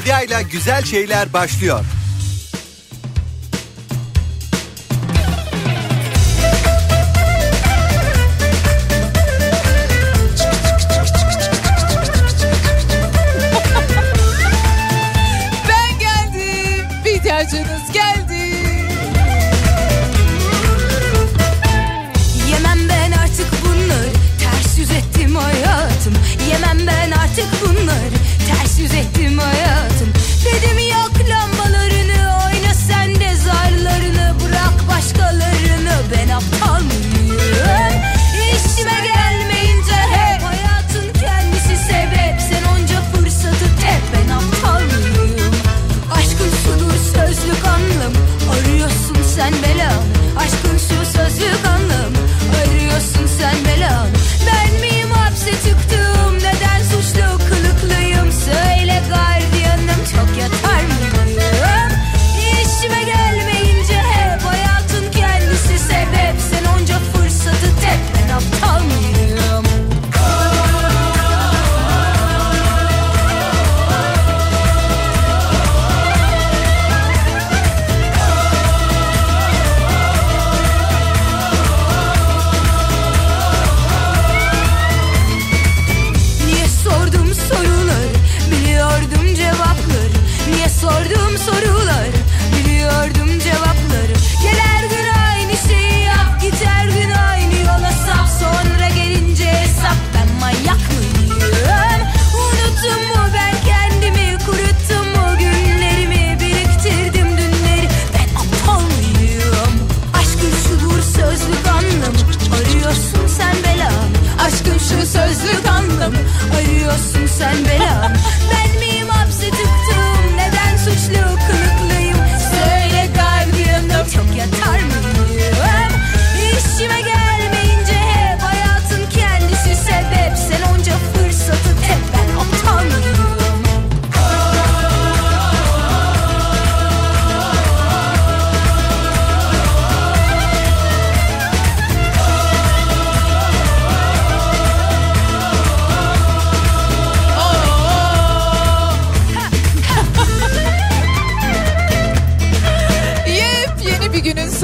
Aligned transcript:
Bediye 0.00 0.24
ile 0.24 0.42
güzel 0.42 0.84
şeyler 0.84 1.32
başlıyor. 1.32 1.84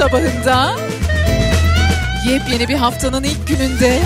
Sabahında. 0.07 0.75
Yepyeni 2.25 2.67
bir 2.67 2.75
haftanın 2.75 3.23
ilk 3.23 3.47
gününde. 3.47 3.99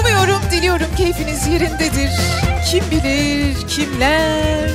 Umuyorum, 0.00 0.42
diliyorum 0.50 0.86
keyfiniz 0.96 1.46
yerindedir. 1.46 2.10
Kim 2.70 2.84
bilir 2.90 3.68
kimler 3.68 4.68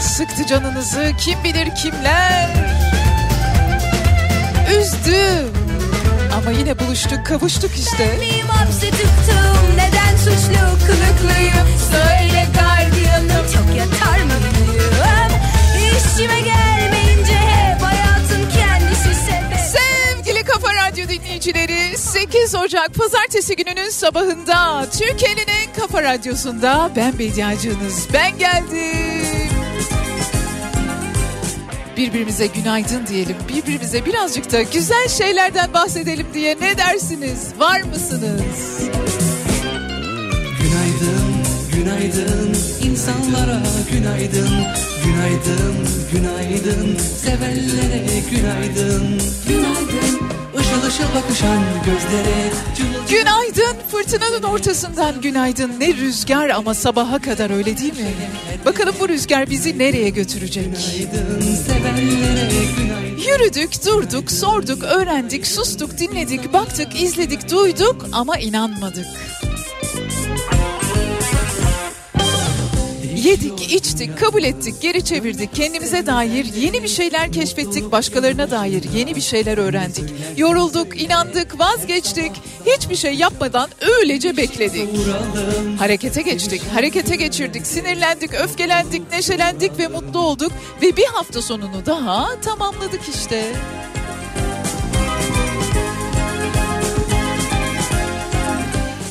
sıktı 0.00 0.46
canınızı, 0.46 1.12
kim 1.18 1.44
bilir 1.44 1.74
kimler 1.74 2.48
üzdü. 4.78 5.46
Ama 6.36 6.50
yine 6.50 6.78
buluştuk, 6.78 7.26
kavuştuk 7.26 7.70
işte. 7.78 8.16
Miyim 8.18 8.46
hapse 8.46 8.90
tıktım 8.90 9.76
Neden 9.76 10.16
suçlu 10.16 10.86
kılıklıyım 10.86 11.68
Söyle 11.90 12.46
gardiyanım 12.54 13.46
Çok 13.54 13.76
yatar 13.76 14.18
mıyım 14.18 14.50
İşime 15.96 16.40
gelmeyince 16.40 16.99
dinleyicileri 21.44 21.98
8 21.98 22.54
Ocak 22.54 22.94
Pazartesi 22.94 23.56
gününün 23.56 23.90
sabahında 23.90 24.86
Türkiye'nin 24.98 25.46
en 25.46 25.72
kafa 25.80 26.02
radyosunda 26.02 26.90
ben 26.96 27.18
Bediacınız 27.18 28.08
ben 28.12 28.38
geldim. 28.38 29.50
Birbirimize 31.96 32.46
günaydın 32.46 33.06
diyelim 33.06 33.36
birbirimize 33.48 34.06
birazcık 34.06 34.52
da 34.52 34.62
güzel 34.62 35.08
şeylerden 35.08 35.74
bahsedelim 35.74 36.26
diye 36.34 36.56
ne 36.60 36.78
dersiniz 36.78 37.48
var 37.58 37.80
mısınız? 37.80 38.80
Günaydın, 40.60 41.44
günaydın 41.74 42.54
insanlara 42.82 43.62
günaydın 43.92 44.50
Günaydın, 45.10 45.74
günaydın 46.12 46.96
sevenlere 46.98 48.20
günaydın 48.30 49.20
Günaydın 49.48 50.20
ışıl 50.58 50.82
ışıl 50.88 51.14
bakışan 51.14 51.58
gözlere 51.86 52.50
cıvıl 52.76 53.08
Günaydın 53.08 53.76
fırtınanın 53.90 54.42
ortasından 54.42 55.20
günaydın 55.20 55.72
ne 55.80 55.94
rüzgar 55.94 56.48
ama 56.48 56.74
sabaha 56.74 57.18
kadar 57.18 57.50
öyle 57.50 57.78
değil 57.78 57.92
mi? 57.92 58.10
Bakalım 58.66 58.94
bu 59.00 59.08
rüzgar 59.08 59.50
bizi 59.50 59.78
nereye 59.78 60.08
götürecek? 60.08 60.64
Günaydın 60.64 61.54
sevenlere 61.54 62.64
günaydın 62.78 63.16
Yürüdük, 63.28 63.86
durduk, 63.86 64.30
sorduk, 64.30 64.82
öğrendik, 64.82 65.46
sustuk, 65.46 65.98
dinledik, 65.98 66.52
baktık, 66.52 67.02
izledik, 67.02 67.50
duyduk 67.50 68.06
ama 68.12 68.36
inanmadık. 68.36 69.06
Yedik, 73.24 73.72
içtik, 73.72 74.18
kabul 74.18 74.42
ettik, 74.42 74.74
geri 74.80 75.04
çevirdik. 75.04 75.54
Kendimize 75.54 76.06
dair 76.06 76.44
yeni 76.44 76.82
bir 76.82 76.88
şeyler 76.88 77.32
keşfettik, 77.32 77.92
başkalarına 77.92 78.50
dair 78.50 78.84
yeni 78.94 79.16
bir 79.16 79.20
şeyler 79.20 79.58
öğrendik. 79.58 80.04
Yorulduk, 80.36 81.02
inandık, 81.02 81.60
vazgeçtik. 81.60 82.32
Hiçbir 82.66 82.96
şey 82.96 83.14
yapmadan 83.14 83.70
öylece 83.80 84.36
bekledik. 84.36 84.88
Harekete 85.78 86.22
geçtik, 86.22 86.62
harekete 86.74 87.16
geçirdik, 87.16 87.66
sinirlendik, 87.66 88.34
öfkelendik, 88.34 89.12
neşelendik 89.12 89.78
ve 89.78 89.88
mutlu 89.88 90.20
olduk. 90.20 90.52
Ve 90.82 90.96
bir 90.96 91.06
hafta 91.06 91.42
sonunu 91.42 91.86
daha 91.86 92.40
tamamladık 92.40 93.00
işte. 93.14 93.52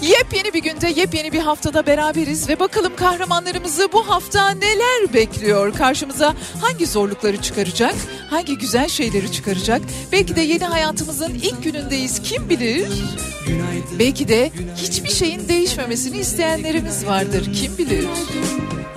Yepyeni 0.10 0.54
bir 0.54 0.64
günde, 0.64 0.88
yepyeni 0.88 1.32
bir 1.34 1.40
haftada 1.40 1.86
beraberiz 1.86 2.50
ve 2.50 2.60
bakalım 2.60 2.96
kahramanlarımızı 2.96 3.90
bu 3.94 4.10
hafta 4.10 4.50
neler 4.50 5.14
bekliyor? 5.14 5.74
Karşımıza 5.74 6.36
hangi 6.62 6.86
zorlukları 6.86 7.42
çıkaracak? 7.42 7.96
Hangi 8.30 8.58
güzel 8.58 8.88
şeyleri 8.88 9.32
çıkaracak? 9.32 9.82
Belki 10.12 10.36
de 10.36 10.42
yeni 10.42 10.66
hayatımızın 10.66 11.34
ilk 11.34 11.64
günündeyiz. 11.64 12.22
Kim 12.22 12.50
bilir? 12.50 12.88
Belki 14.00 14.28
de 14.28 14.52
hiçbir 14.76 15.10
şeyin 15.10 15.48
değişmemesini 15.48 16.18
isteyenlerimiz 16.18 17.06
vardır. 17.06 17.54
Kim 17.54 17.78
bilir? 17.78 18.08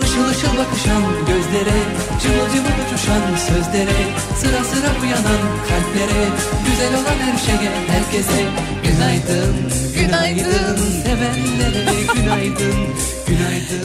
Işıl 0.03 0.29
ışıl 0.31 0.59
bakışan 0.59 1.03
gözlere 1.27 1.79
Cıvıl 2.23 2.47
cıvıl 2.55 2.87
uçuşan 2.87 3.37
sözlere 3.37 3.99
Sıra 4.37 4.65
sıra 4.65 5.03
uyanan 5.03 5.43
kalplere 5.69 6.25
Güzel 6.67 6.95
olan 6.95 7.19
her 7.19 7.39
şeye 7.39 7.71
herkese 7.89 8.45
Günaydın, 8.85 9.82
günaydın. 10.07 10.77
Sevenlere 11.05 11.85
günaydın 12.15 13.22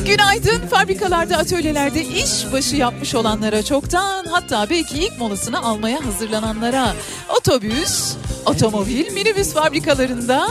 Günaydın. 0.07 0.67
Fabrikalarda, 0.67 1.37
atölyelerde 1.37 2.03
iş 2.05 2.53
başı 2.53 2.75
yapmış 2.75 3.15
olanlara 3.15 3.63
çoktan 3.63 4.25
hatta 4.25 4.69
belki 4.69 4.97
ilk 4.97 5.19
molasını 5.19 5.61
almaya 5.65 6.05
hazırlananlara. 6.05 6.93
Otobüs, 7.39 8.13
otomobil, 8.45 9.11
minibüs 9.11 9.53
fabrikalarında, 9.53 10.47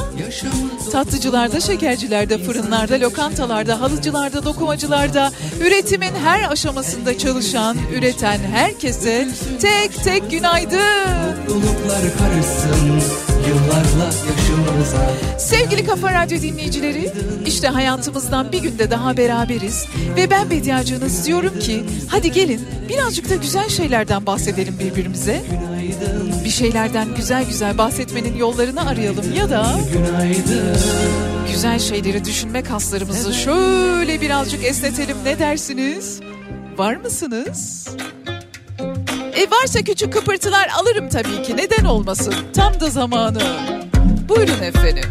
tatlıcılarda, 0.93 1.61
şekercilerde, 1.61 2.39
fırınlarda, 2.39 3.01
lokantalarda, 3.01 3.81
halıcılarda, 3.81 4.45
dokumacılarda, 4.45 5.33
üretimin 5.61 6.15
her 6.25 6.51
aşamasında 6.51 7.19
çalışan, 7.19 7.77
üreten 7.95 8.39
herkese 8.39 9.29
tek 9.61 10.05
tek 10.05 10.31
günaydın. 10.31 10.81
Mutluluklar 11.27 12.03
karışsın 12.19 13.01
Sevgili 15.39 15.87
Kafa 15.87 16.15
Radyo 16.15 16.43
dinleyicileri, 16.43 17.13
işte 17.47 17.69
hayatımızdan 17.69 18.53
bir 18.53 18.63
günde 18.63 18.86
daha 18.91 19.17
beraberiz 19.17 19.87
ve 20.17 20.31
ben 20.31 20.51
Bediacınız 20.51 21.27
diyorum 21.27 21.59
ki 21.59 21.85
hadi 22.09 22.33
gelin 22.33 22.61
birazcık 22.89 23.31
da 23.31 23.35
güzel 23.35 23.69
şeylerden 23.69 24.27
bahsedelim 24.27 24.79
birbirimize. 24.79 25.43
Bir 26.45 26.51
şeylerden 26.51 27.09
güzel 27.17 27.45
güzel 27.45 27.79
bahsetmenin 27.79 28.37
yollarını 28.37 28.89
arayalım 28.89 29.35
ya 29.37 29.51
da 29.51 29.81
güzel 31.53 31.79
şeyleri 31.79 32.25
düşünme 32.25 32.63
kaslarımızı 32.63 33.35
şöyle 33.35 34.21
birazcık 34.21 34.65
esnetelim 34.65 35.17
ne 35.25 35.39
dersiniz? 35.39 36.21
Var 36.77 36.97
mısınız? 36.97 37.89
E 39.37 39.51
varsa 39.51 39.83
küçük 39.83 40.13
kıpırtılar 40.13 40.69
alırım 40.81 41.09
tabii 41.09 41.43
ki 41.43 41.57
neden 41.57 41.85
olmasın 41.85 42.35
tam 42.55 42.81
da 42.81 42.91
zamanı. 42.91 43.43
Buyurun 44.29 44.63
efendim. 44.63 45.05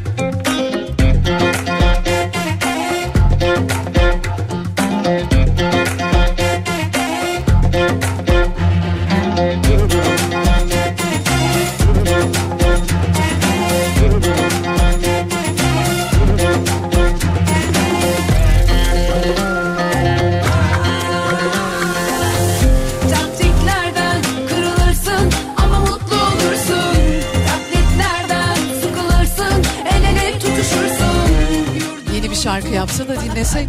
Yapsa 33.35 33.59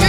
da 0.00 0.05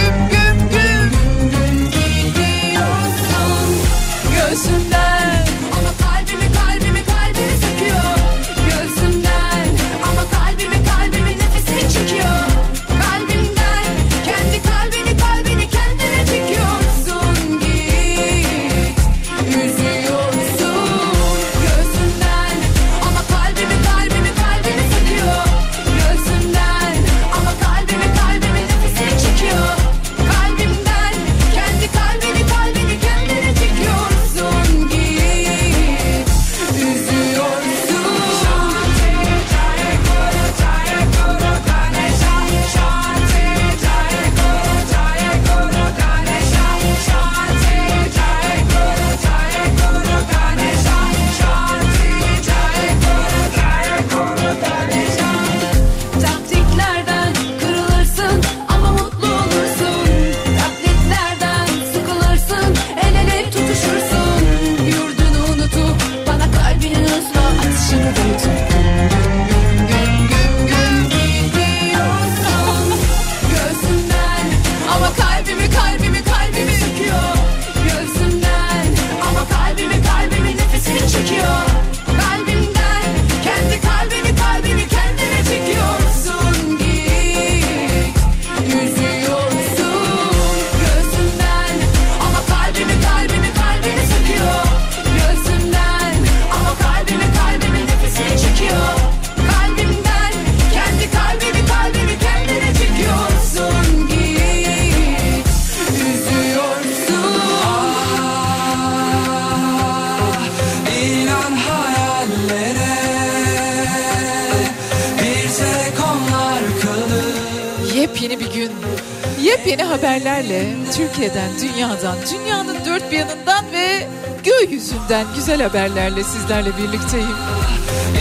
haberlerle 126.08 126.24
sizlerle 126.24 126.70
birlikteyim. 126.78 127.36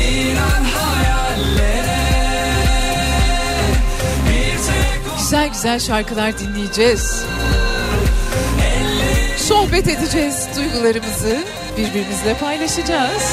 İnan 0.10 0.64
hayallere 0.64 1.98
Güzel 5.18 5.48
güzel 5.48 5.80
şarkılar 5.80 6.40
dinleyeceğiz. 6.40 7.24
Sohbet 9.38 9.88
edeceğiz, 9.88 10.48
duygularımızı 10.58 11.44
birbirimizle 11.78 12.34
paylaşacağız. 12.40 13.24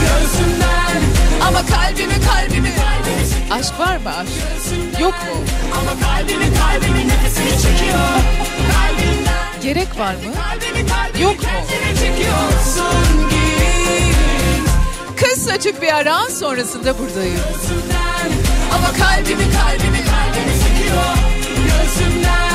Gözümden 0.00 1.02
ama 1.48 1.66
kalbimi 1.66 2.14
kalbimi 2.14 2.68
kalbimi 2.74 3.50
Aşk 3.50 3.80
var 3.80 3.96
mı 3.96 4.16
aşk? 4.16 5.00
Yok 5.00 5.12
mu? 5.14 5.44
Ama 5.80 6.00
kalbimi 6.00 6.44
kalbimi 6.54 7.08
nefesini 7.08 7.50
çekiyor 7.50 7.98
Kalbimden 8.72 9.29
Gerek 9.62 9.98
var 9.98 10.14
mı? 10.14 10.20
Yok 11.22 11.42
mu? 11.42 11.48
açık 15.60 15.82
bir 15.82 15.94
ara 15.94 16.30
sonrasında 16.30 16.98
buradayım. 16.98 17.40
Ama 18.74 18.86
kalbimi 18.86 19.44
kalbimi 19.52 20.04
kalbimi 20.04 20.54
sıkıyor 20.54 21.14
Gözümden 21.56 22.49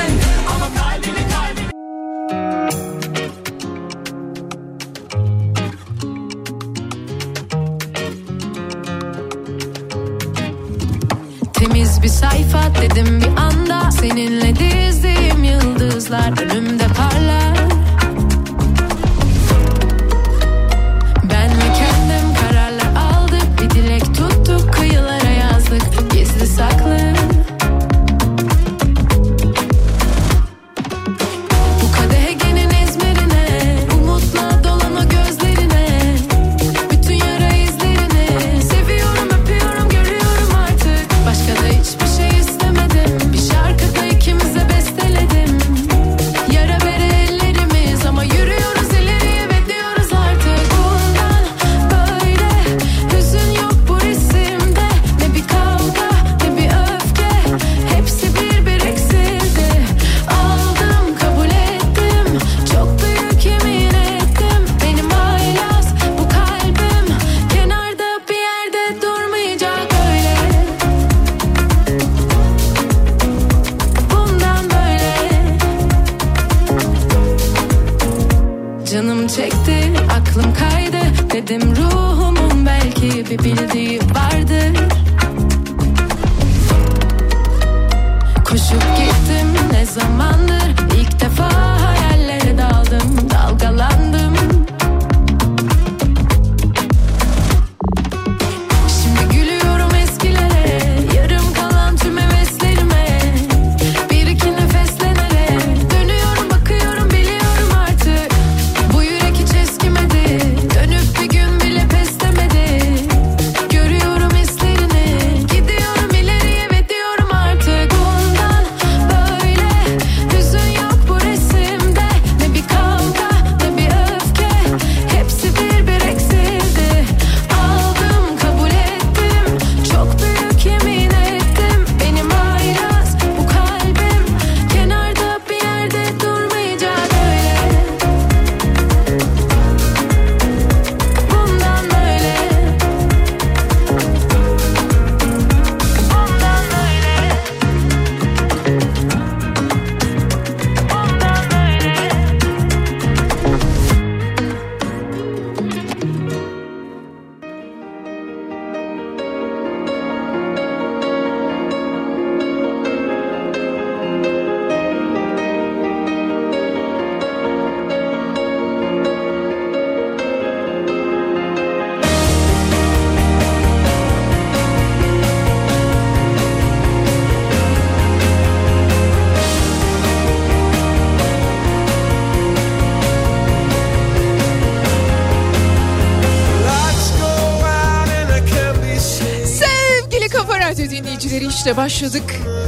dinleyicileri 190.96 191.48
işte 191.48 191.78
başladık. 191.78 192.24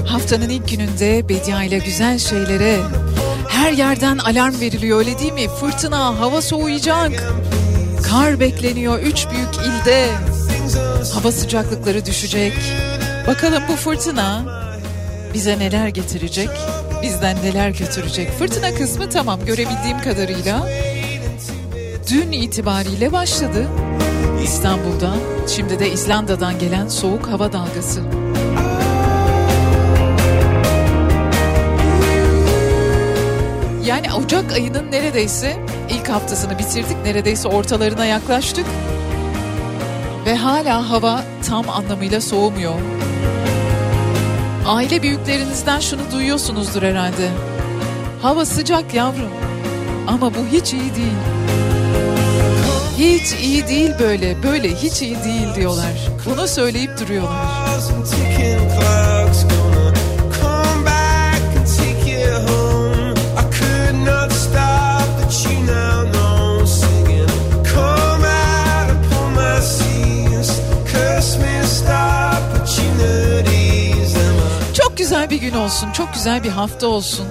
Haftanın 0.06 0.50
ilk 0.50 0.70
gününde 0.70 1.30
Bedia 1.30 1.64
ile 1.64 1.78
güzel 1.78 2.20
şeylere 2.20 2.80
her 3.50 3.72
yerden 3.72 4.18
alarm 4.18 4.62
veriliyor 4.62 5.00
öyle 5.00 5.20
değil 5.20 5.34
mi? 5.34 5.48
Fırtına, 5.48 6.20
hava 6.20 6.42
soğuyacak. 6.42 7.34
Kar 8.04 8.40
bekleniyor 8.40 9.00
üç 9.00 9.28
büyük 9.30 9.56
ilde. 9.56 10.10
Hava 11.14 11.32
sıcaklıkları 11.32 12.06
düşecek. 12.06 12.54
Bakalım 13.28 13.64
bu 13.68 13.76
fırtına 13.76 14.46
bize 15.34 15.60
neler 15.60 15.88
getirecek? 15.88 16.50
Bizden 17.04 17.38
neler 17.44 17.70
götürecek? 17.70 18.32
Fırtına 18.32 18.76
kısmı 18.76 19.10
tamam 19.10 19.46
görebildiğim 19.46 20.02
kadarıyla 20.04 20.70
dün 22.10 22.32
itibariyle 22.32 23.12
başladı. 23.12 23.68
İstanbul'da, 24.48 25.14
şimdi 25.48 25.80
de 25.80 25.92
İzlanda'dan 25.92 26.60
gelen 26.60 26.88
soğuk 26.88 27.28
hava 27.28 27.54
dalgası. 27.54 28.02
Yani 33.86 34.14
Ocak 34.14 34.52
ayının 34.52 34.92
neredeyse 34.92 35.58
ilk 35.90 36.10
haftasını 36.10 36.60
bitirdik, 36.60 36.98
neredeyse 37.04 37.48
ortalarına 37.48 38.06
yaklaştık. 38.06 38.66
Ve 40.26 40.36
hala 40.36 40.90
hava 40.90 41.24
tam 41.48 41.70
anlamıyla 41.70 42.22
soğumuyor. 42.22 42.76
Aile 44.68 45.04
büyüklerinizden 45.04 45.80
şunu 45.80 46.02
duyuyorsunuzdur 46.12 46.82
herhalde. 46.84 47.30
Hava 48.22 48.46
sıcak 48.46 48.94
yavrum 48.94 49.32
ama 50.08 50.34
bu 50.34 50.48
hiç 50.52 50.74
iyi 50.74 50.96
değil. 50.96 51.37
Hiç 52.98 53.34
iyi 53.44 53.68
değil 53.68 53.92
böyle, 54.00 54.44
böyle 54.44 54.76
hiç 54.76 55.02
iyi 55.02 55.24
değil 55.24 55.56
diyorlar. 55.56 55.94
Bunu 56.26 56.48
söyleyip 56.48 57.00
duruyorlar. 57.00 57.78
Çok 74.74 74.98
güzel 74.98 75.30
bir 75.30 75.42
gün 75.42 75.54
olsun, 75.54 75.92
çok 75.92 76.14
güzel 76.14 76.44
bir 76.44 76.50
hafta 76.50 76.88
olsun. 76.88 77.28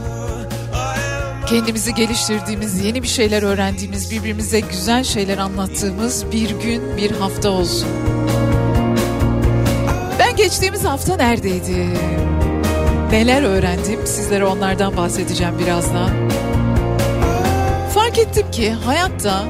Kendimizi 1.46 1.94
geliştirdiğimiz, 1.94 2.84
yeni 2.84 3.02
bir 3.02 3.08
şeyler 3.08 3.42
öğrendiğimiz, 3.42 4.10
birbirimize 4.10 4.60
güzel 4.60 5.04
şeyler 5.04 5.38
anlattığımız 5.38 6.32
bir 6.32 6.50
gün, 6.50 6.96
bir 6.96 7.10
hafta 7.10 7.50
olsun. 7.50 7.88
Ben 10.18 10.36
geçtiğimiz 10.36 10.84
hafta 10.84 11.16
neredeydim? 11.16 11.98
Neler 13.10 13.42
öğrendim? 13.42 14.06
Sizlere 14.06 14.44
onlardan 14.44 14.96
bahsedeceğim 14.96 15.58
birazdan. 15.58 16.10
Fark 17.94 18.18
ettim 18.18 18.50
ki 18.52 18.72
hayatta 18.72 19.44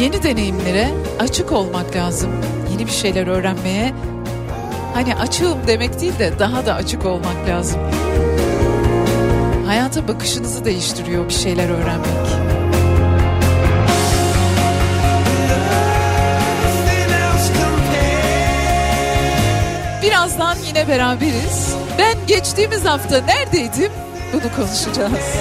yeni 0.00 0.22
deneyimlere 0.22 0.88
açık 1.18 1.52
olmak 1.52 1.96
lazım. 1.96 2.30
Yeni 2.72 2.86
bir 2.86 2.92
şeyler 2.92 3.26
öğrenmeye 3.26 3.94
hani 4.94 5.14
açığım 5.14 5.58
demek 5.66 6.00
değil 6.00 6.18
de 6.18 6.32
daha 6.38 6.66
da 6.66 6.74
açık 6.74 7.06
olmak 7.06 7.48
lazım. 7.48 7.80
Hayata 9.70 10.08
bakışınızı 10.08 10.64
değiştiriyor 10.64 11.28
bir 11.28 11.34
şeyler 11.34 11.68
öğrenmek. 11.68 12.08
Birazdan 20.02 20.56
yine 20.66 20.88
beraberiz. 20.88 21.74
Ben 21.98 22.26
geçtiğimiz 22.26 22.84
hafta 22.84 23.20
neredeydim? 23.20 23.92
Bunu 24.32 24.56
konuşacağız. 24.56 25.36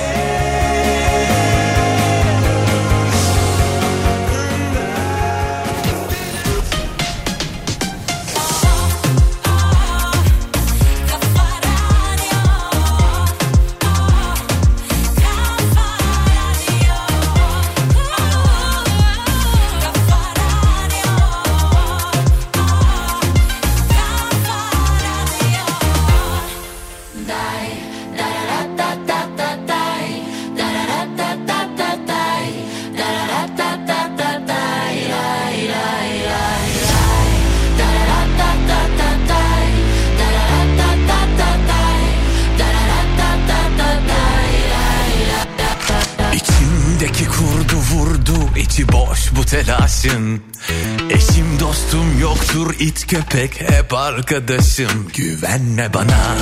köpek 53.10 53.62
hep 53.62 53.94
arkadaşım. 53.94 55.08
Güvenme 55.16 55.94
bana. 55.94 56.38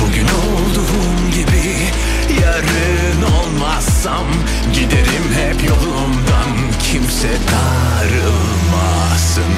Bugün 0.00 0.24
olduğum 0.24 1.30
gibi 1.30 1.76
Yarın 2.42 3.22
olmazsam 3.22 4.26
Giderim 4.74 5.34
hep 5.34 5.68
yolumdan. 5.68 6.48
Kimse 6.92 7.28
darılmasın. 7.52 9.54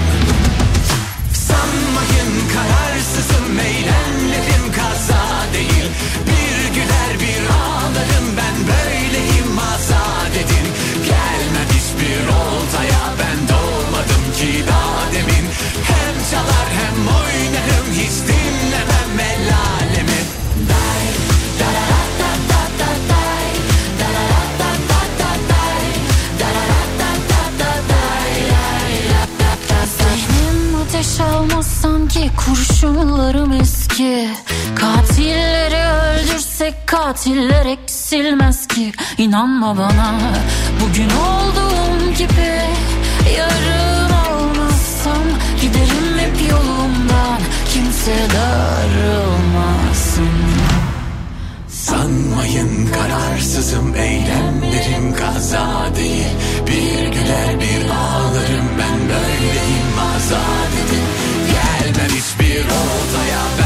Sanmayın 1.35 2.33
kararsızım 2.55 3.61
Eğlenlerim 3.61 4.73
kaza 4.73 5.53
değil. 5.55 5.91
Bir 6.27 6.75
güler 6.75 7.21
bir 7.21 7.47
ağlarım 7.55 8.37
ben 8.37 8.67
böyle. 8.67 8.80
çalar. 16.31 16.69
Hem 16.79 17.07
oynarım 17.07 17.87
hiç 17.93 18.17
dinlemem 18.29 19.21
el 19.21 19.51
Day, 20.69 21.11
ateş 31.01 31.21
almaz 31.21 31.67
sanki 31.67 32.31
kurşunlarım 32.37 33.53
eski. 33.53 34.29
Katilleri 34.77 35.77
öldürsek 35.77 36.75
katiller 36.87 37.67
eksilmez 37.67 38.67
ki. 38.67 38.93
İnanma 39.19 39.79
bana 39.79 40.15
bugün 40.81 41.11
olduğum 41.11 42.15
gibi 42.19 42.61
Yarın 43.37 44.11
olmazsam 44.11 45.25
giderim 45.61 46.10
hep 46.31 46.51
yolumdan 46.51 47.41
kimse 47.75 48.17
darılmasın. 48.35 50.29
Sanmayın 51.69 52.89
kararsızım 52.93 53.95
eylemlerim 53.95 55.15
kaza 55.17 55.91
değil. 55.97 56.27
Bir 56.67 57.09
güler 57.13 57.61
bir 57.61 57.91
ağlarım 57.91 58.69
ben 58.79 58.99
böyleyim 59.09 59.99
azad 60.17 60.73
edin. 60.73 61.07
Gelmem 61.47 62.11
hiçbir 62.11 62.65
oltaya 62.65 63.60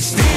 Steve. 0.00 0.29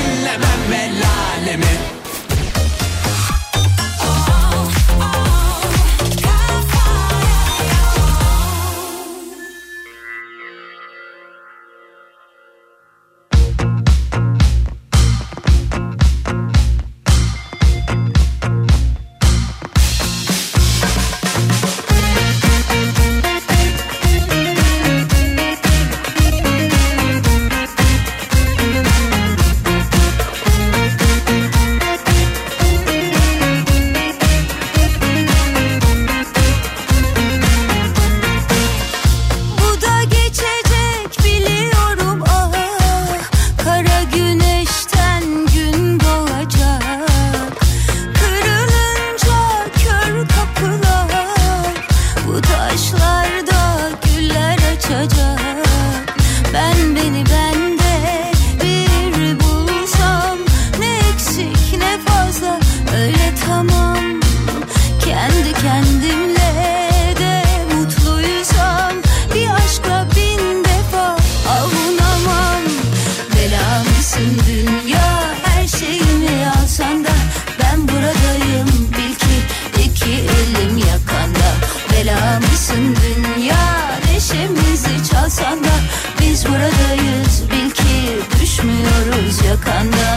kandım 89.62 90.13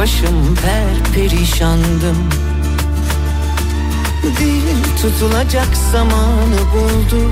başım 0.00 0.54
per 0.54 1.12
perişandım. 1.14 2.16
Dil 4.22 4.84
tutulacak 5.02 5.76
zamanı 5.92 6.60
buldu. 6.74 7.30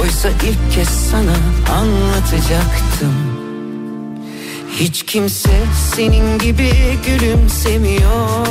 Oysa 0.00 0.28
ilk 0.28 0.74
kez 0.74 0.88
sana 0.88 1.36
anlatacaktım. 1.78 3.14
Hiç 4.72 5.02
kimse 5.02 5.60
senin 5.96 6.38
gibi 6.38 6.72
gülümsemiyor. 7.06 8.46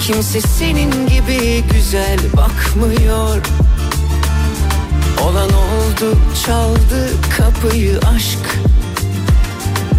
Kimse 0.00 0.40
senin 0.40 1.06
gibi 1.06 1.64
güzel 1.72 2.18
bakmıyor. 2.36 3.36
Olan 5.22 5.50
oldu 5.50 6.16
çaldı 6.46 7.10
kapıyı 7.38 8.00
aşk 8.14 8.72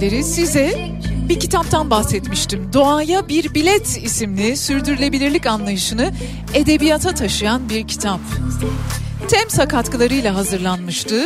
dinleyicileri 0.00 0.24
size 0.24 0.90
bir 1.28 1.40
kitaptan 1.40 1.90
bahsetmiştim. 1.90 2.72
Doğaya 2.72 3.28
Bir 3.28 3.54
Bilet 3.54 3.98
isimli 4.02 4.56
sürdürülebilirlik 4.56 5.46
anlayışını 5.46 6.12
edebiyata 6.54 7.14
taşıyan 7.14 7.68
bir 7.68 7.88
kitap. 7.88 8.20
Temsa 9.28 9.68
katkılarıyla 9.68 10.34
hazırlanmıştı. 10.34 11.24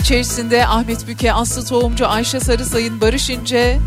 İçerisinde 0.00 0.66
Ahmet 0.66 1.08
Büke, 1.08 1.32
Aslı 1.32 1.64
Tohumcu, 1.64 2.06
Ayşe 2.06 2.40
Sarısay'ın, 2.40 3.00
Barış 3.00 3.30
İnce, 3.30 3.78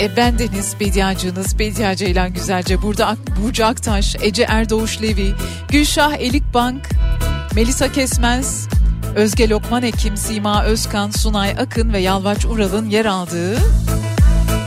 e, 0.00 0.16
bendeniz 0.16 0.74
Bediacınız, 0.80 1.58
Bedia 1.58 1.96
Ceylan 1.96 2.32
Güzelce, 2.32 2.82
burada 2.82 3.06
Ak- 3.06 3.42
Burcu 3.42 3.66
Aktaş, 3.66 4.16
Ece 4.22 4.42
Erdoğuş 4.42 5.02
Levi, 5.02 5.34
Gülşah 5.68 6.12
Elikbank, 6.12 6.88
Melisa 7.54 7.92
Kesmez, 7.92 8.68
Özge 9.16 9.48
Lokman 9.48 9.82
Ekim, 9.82 10.16
Sima 10.16 10.64
Özkan, 10.64 11.10
Sunay 11.10 11.50
Akın 11.50 11.92
ve 11.92 11.98
Yalvaç 11.98 12.44
Ural'ın 12.44 12.90
yer 12.90 13.04
aldığı, 13.04 13.58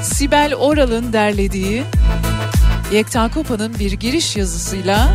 Sibel 0.04 0.56
Oral'ın 0.56 1.14
derlediği, 1.14 1.84
Yekta 2.94 3.32
Kopa'nın 3.32 3.80
bir 3.80 3.92
giriş 3.92 4.36
yazısıyla 4.36 5.08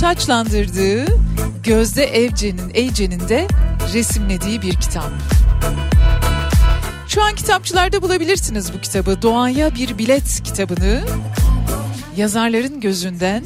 taçlandırdığı, 0.00 1.06
Gözde 1.64 2.04
Evcen'in 2.04 2.70
Evcen'in 2.74 3.28
de 3.28 3.46
resimlediği 3.94 4.62
bir 4.62 4.74
kitap. 4.74 5.10
Şu 7.08 7.22
an 7.22 7.34
kitapçılarda 7.34 8.02
bulabilirsiniz 8.02 8.72
bu 8.74 8.80
kitabı. 8.80 9.22
Doğaya 9.22 9.74
bir 9.74 9.98
bilet 9.98 10.42
kitabını. 10.44 11.00
Yazarların 12.16 12.80
gözünden 12.80 13.44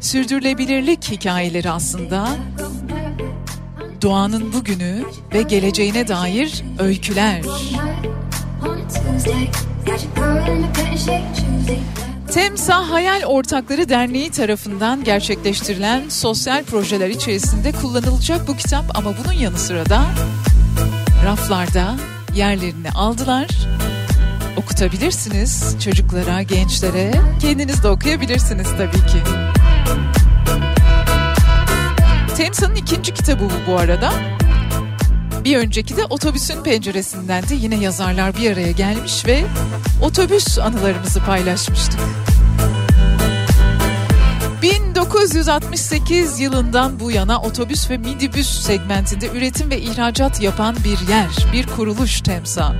sürdürülebilirlik 0.00 1.10
hikayeleri 1.10 1.70
aslında. 1.70 2.28
Doğanın 4.02 4.52
bugünü 4.52 5.04
ve 5.34 5.42
geleceğine 5.42 6.08
dair 6.08 6.64
öyküler. 6.78 7.42
Temsa 12.32 12.90
Hayal 12.90 13.22
Ortakları 13.22 13.88
Derneği 13.88 14.30
tarafından 14.30 15.04
gerçekleştirilen 15.04 16.08
sosyal 16.08 16.64
projeler 16.64 17.08
içerisinde 17.08 17.72
kullanılacak 17.72 18.48
bu 18.48 18.56
kitap 18.56 18.98
ama 18.98 19.14
bunun 19.24 19.32
yanı 19.32 19.58
sıra 19.58 19.88
da 19.88 20.02
raflarda 21.24 21.94
yerlerini 22.34 22.90
aldılar. 22.90 23.48
Okutabilirsiniz 24.56 25.76
çocuklara, 25.84 26.42
gençlere. 26.42 27.12
Kendiniz 27.40 27.82
de 27.82 27.88
okuyabilirsiniz 27.88 28.68
tabii 28.78 29.06
ki. 29.06 29.22
Temsa'nın 32.40 32.74
ikinci 32.74 33.14
kitabı 33.14 33.44
bu 33.44 33.72
bu 33.72 33.78
arada. 33.78 34.12
Bir 35.44 35.56
önceki 35.56 35.96
de 35.96 36.04
otobüsün 36.04 36.62
penceresinden 36.62 37.48
de 37.48 37.54
yine 37.54 37.76
yazarlar 37.76 38.36
bir 38.36 38.52
araya 38.52 38.70
gelmiş 38.70 39.26
ve 39.26 39.44
otobüs 40.02 40.58
anılarımızı 40.58 41.20
paylaşmıştık. 41.20 42.00
1968 44.62 46.40
yılından 46.40 47.00
bu 47.00 47.10
yana 47.10 47.42
otobüs 47.42 47.90
ve 47.90 47.98
minibüs 47.98 48.62
segmentinde 48.66 49.28
üretim 49.28 49.70
ve 49.70 49.80
ihracat 49.80 50.42
yapan 50.42 50.76
bir 50.84 51.08
yer, 51.08 51.46
bir 51.52 51.66
kuruluş 51.66 52.20
Temsa. 52.20 52.74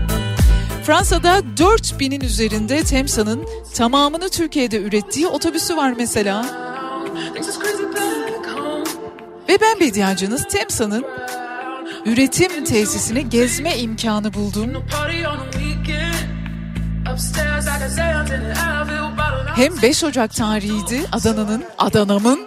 Fransa'da 0.87 1.39
4000'in 1.39 2.21
üzerinde 2.21 2.83
Temsa'nın 2.85 3.47
tamamını 3.75 4.29
Türkiye'de 4.29 4.83
ürettiği 4.83 5.27
otobüsü 5.27 5.77
var 5.77 5.95
mesela. 5.97 6.47
Ve 9.51 9.61
ben 9.61 9.81
bediacınız 9.81 10.49
Temsa'nın 10.49 11.07
üretim 12.07 12.65
tesisini 12.65 13.29
gezme 13.29 13.77
imkanı 13.77 14.35
buldum. 14.35 14.71
Hem 19.57 19.83
5 19.83 20.05
Ocak 20.05 20.35
tarihiydi 20.35 21.01
Adana'nın, 21.13 21.65
Adana'mın 21.79 22.41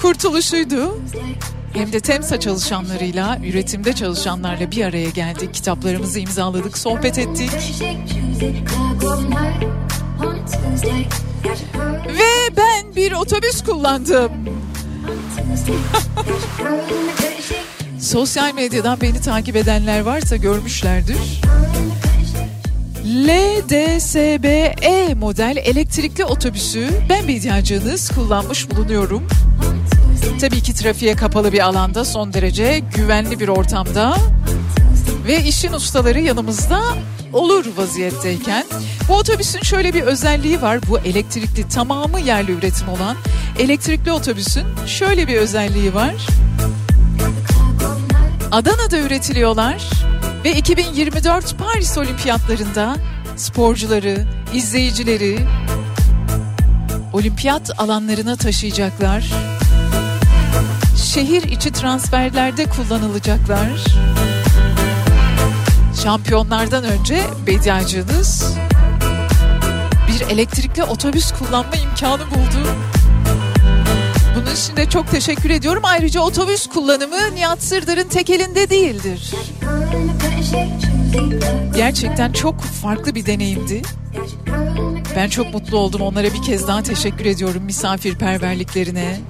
kurtuluşuydu. 0.00 1.00
Hem 1.72 1.92
de 1.92 2.00
Temsa 2.00 2.40
çalışanlarıyla, 2.40 3.38
üretimde 3.44 3.92
çalışanlarla 3.92 4.70
bir 4.70 4.84
araya 4.84 5.10
geldik. 5.10 5.54
Kitaplarımızı 5.54 6.20
imzaladık, 6.20 6.78
sohbet 6.78 7.18
ettik. 7.18 7.50
Ve 12.08 12.56
ben 12.56 12.96
bir 12.96 13.12
otobüs 13.12 13.64
kullandım. 13.64 14.32
Sosyal 18.00 18.54
medyadan 18.54 19.00
beni 19.00 19.20
takip 19.20 19.56
edenler 19.56 20.00
varsa 20.00 20.36
görmüşlerdir. 20.36 21.16
LDSBE 23.06 25.14
model 25.14 25.56
elektrikli 25.56 26.24
otobüsü 26.24 26.88
ben 27.08 27.28
bediacınız 27.28 28.10
kullanmış 28.10 28.70
bulunuyorum. 28.70 29.28
Tabii 30.40 30.62
ki 30.62 30.74
trafiğe 30.74 31.16
kapalı 31.16 31.52
bir 31.52 31.66
alanda 31.66 32.04
son 32.04 32.32
derece 32.32 32.82
güvenli 32.96 33.40
bir 33.40 33.48
ortamda 33.48 34.16
ve 35.26 35.44
işin 35.44 35.72
ustaları 35.72 36.20
yanımızda 36.20 36.80
olur 37.32 37.64
vaziyetteyken 37.76 38.64
bu 39.08 39.14
otobüsün 39.14 39.62
şöyle 39.62 39.94
bir 39.94 40.02
özelliği 40.02 40.62
var. 40.62 40.78
Bu 40.88 40.98
elektrikli 40.98 41.68
tamamı 41.68 42.20
yerli 42.20 42.52
üretim 42.52 42.88
olan 42.88 43.16
elektrikli 43.58 44.12
otobüsün 44.12 44.64
şöyle 44.86 45.28
bir 45.28 45.36
özelliği 45.36 45.94
var. 45.94 46.14
Adana'da 48.52 48.98
üretiliyorlar 48.98 49.90
ve 50.44 50.56
2024 50.56 51.58
Paris 51.58 51.98
Olimpiyatlarında 51.98 52.96
sporcuları, 53.36 54.26
izleyicileri 54.54 55.38
olimpiyat 57.12 57.80
alanlarına 57.80 58.36
taşıyacaklar. 58.36 59.24
Şehir 61.14 61.42
içi 61.42 61.72
transferlerde 61.72 62.66
kullanılacaklar. 62.66 63.84
Şampiyonlardan 66.02 66.84
önce 66.84 67.22
bediacınız 67.46 68.54
bir 70.08 70.34
elektrikli 70.34 70.84
otobüs 70.84 71.32
kullanma 71.32 71.76
imkanı 71.76 72.30
buldu. 72.30 72.68
Bunun 74.36 74.54
için 74.54 74.76
de 74.76 74.88
çok 74.88 75.10
teşekkür 75.10 75.50
ediyorum. 75.50 75.82
Ayrıca 75.84 76.20
otobüs 76.20 76.66
kullanımı 76.66 77.34
Nihat 77.34 77.62
Sırdar'ın 77.62 78.08
tek 78.08 78.30
elinde 78.30 78.70
değildir. 78.70 79.34
Gerçekten 81.76 82.32
çok 82.32 82.60
farklı 82.60 83.14
bir 83.14 83.26
deneyimdi. 83.26 83.82
Ben 85.16 85.28
çok 85.28 85.54
mutlu 85.54 85.78
oldum. 85.78 86.00
Onlara 86.00 86.26
bir 86.26 86.42
kez 86.42 86.68
daha 86.68 86.82
teşekkür 86.82 87.24
ediyorum 87.24 87.62
misafirperverliklerine. 87.62 89.20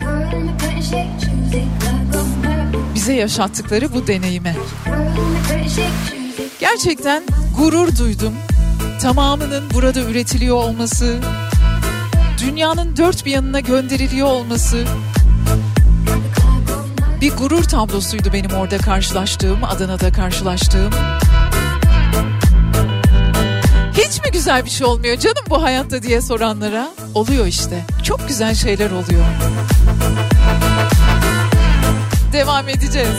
Bize 2.95 3.13
yaşattıkları 3.15 3.95
bu 3.95 4.07
deneyime. 4.07 4.57
Gerçekten 6.71 7.23
gurur 7.59 7.97
duydum. 7.99 8.33
Tamamının 9.03 9.71
burada 9.75 10.01
üretiliyor 10.01 10.57
olması, 10.57 11.19
dünyanın 12.39 12.97
dört 12.97 13.25
bir 13.27 13.31
yanına 13.31 13.61
gönderiliyor 13.61 14.27
olması 14.27 14.85
bir 17.21 17.37
gurur 17.37 17.65
tablosuydu 17.65 18.33
benim 18.33 18.51
orada 18.51 18.79
karşılaştığım, 18.79 19.65
Adana'da 19.65 20.13
karşılaştığım. 20.13 20.91
Hiç 23.93 24.25
mi 24.25 24.31
güzel 24.33 24.65
bir 24.65 24.71
şey 24.71 24.87
olmuyor 24.87 25.17
canım 25.17 25.45
bu 25.51 25.63
hayatta 25.63 26.03
diye 26.03 26.21
soranlara? 26.21 26.89
Oluyor 27.15 27.47
işte. 27.47 27.85
Çok 28.03 28.29
güzel 28.29 28.55
şeyler 28.55 28.91
oluyor. 28.91 29.25
Devam 32.33 32.69
edeceğiz. 32.69 33.19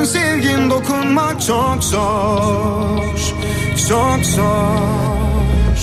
Bütün 0.00 0.12
sevgin 0.12 0.70
dokunmak 0.70 1.42
çok 1.42 1.84
zor 1.84 3.00
Çok 3.88 4.24
zor. 4.24 5.78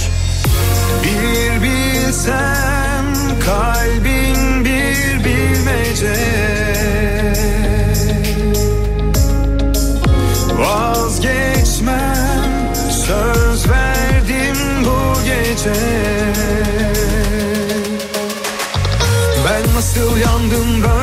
Bir 1.03 1.63
bilsem 1.63 3.05
kalbin 3.45 4.65
bir 4.65 5.23
bilmece. 5.25 6.15
Vazgeçmem 10.59 12.05
söz 12.91 13.69
verdim 13.69 14.57
bu 14.85 15.23
gece. 15.25 15.73
Ben 19.45 19.75
nasıl 19.75 20.17
yandım 20.17 20.83
Bin 20.83 20.96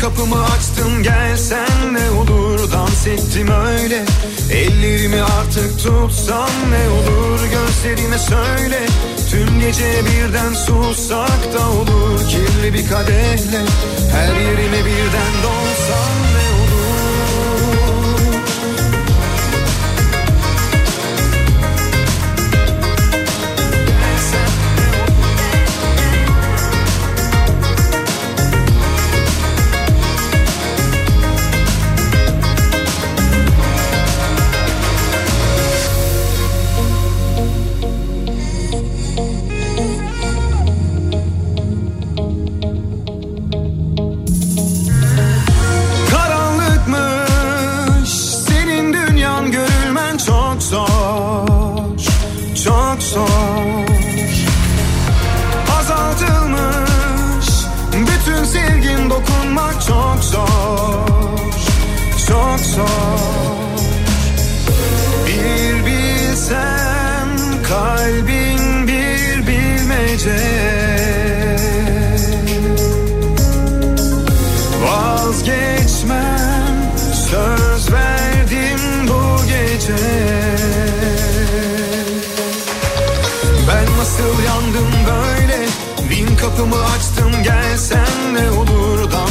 kapımı 0.00 0.44
açtım 0.44 1.02
gelsen 1.02 1.94
ne 1.94 2.10
olur? 2.10 2.72
Dans 2.72 3.06
ettim 3.06 3.48
öyle. 3.50 4.04
Ellerimi 4.52 5.22
artık 5.22 5.78
tutsan 5.78 6.50
ne 6.70 6.88
olur? 6.88 7.40
Gözlerime 7.50 8.18
söyle. 8.18 8.80
Tüm 9.30 9.60
gece 9.60 10.02
birden 10.04 10.54
sussak 10.54 11.54
da 11.54 11.70
olur. 11.70 12.20
Kirli 12.28 12.74
bir 12.74 12.88
kadehle 12.88 13.60
Her 14.12 14.40
yerime 14.40 14.78
birden 14.84 15.32
dolsan 15.42 16.29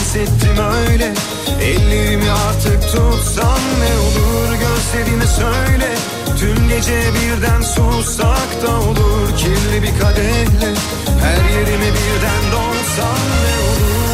hissettim 0.09 0.57
öyle. 0.57 1.13
Ellerimi 1.61 2.31
artık 2.31 2.81
tutsan 2.81 3.59
ne 3.79 3.97
olur 3.99 4.53
gözlerine 4.53 5.27
söyle. 5.27 5.95
Tüm 6.39 6.69
gece 6.69 7.01
birden 7.13 7.61
susak 7.61 8.63
da 8.63 8.79
olur 8.79 9.37
kirli 9.37 9.83
bir 9.83 9.99
kadehle. 9.99 10.73
Her 11.21 11.49
yerimi 11.53 11.85
birden 11.85 12.43
dolsan 12.51 13.19
ne 13.43 13.55
olur? 13.69 14.08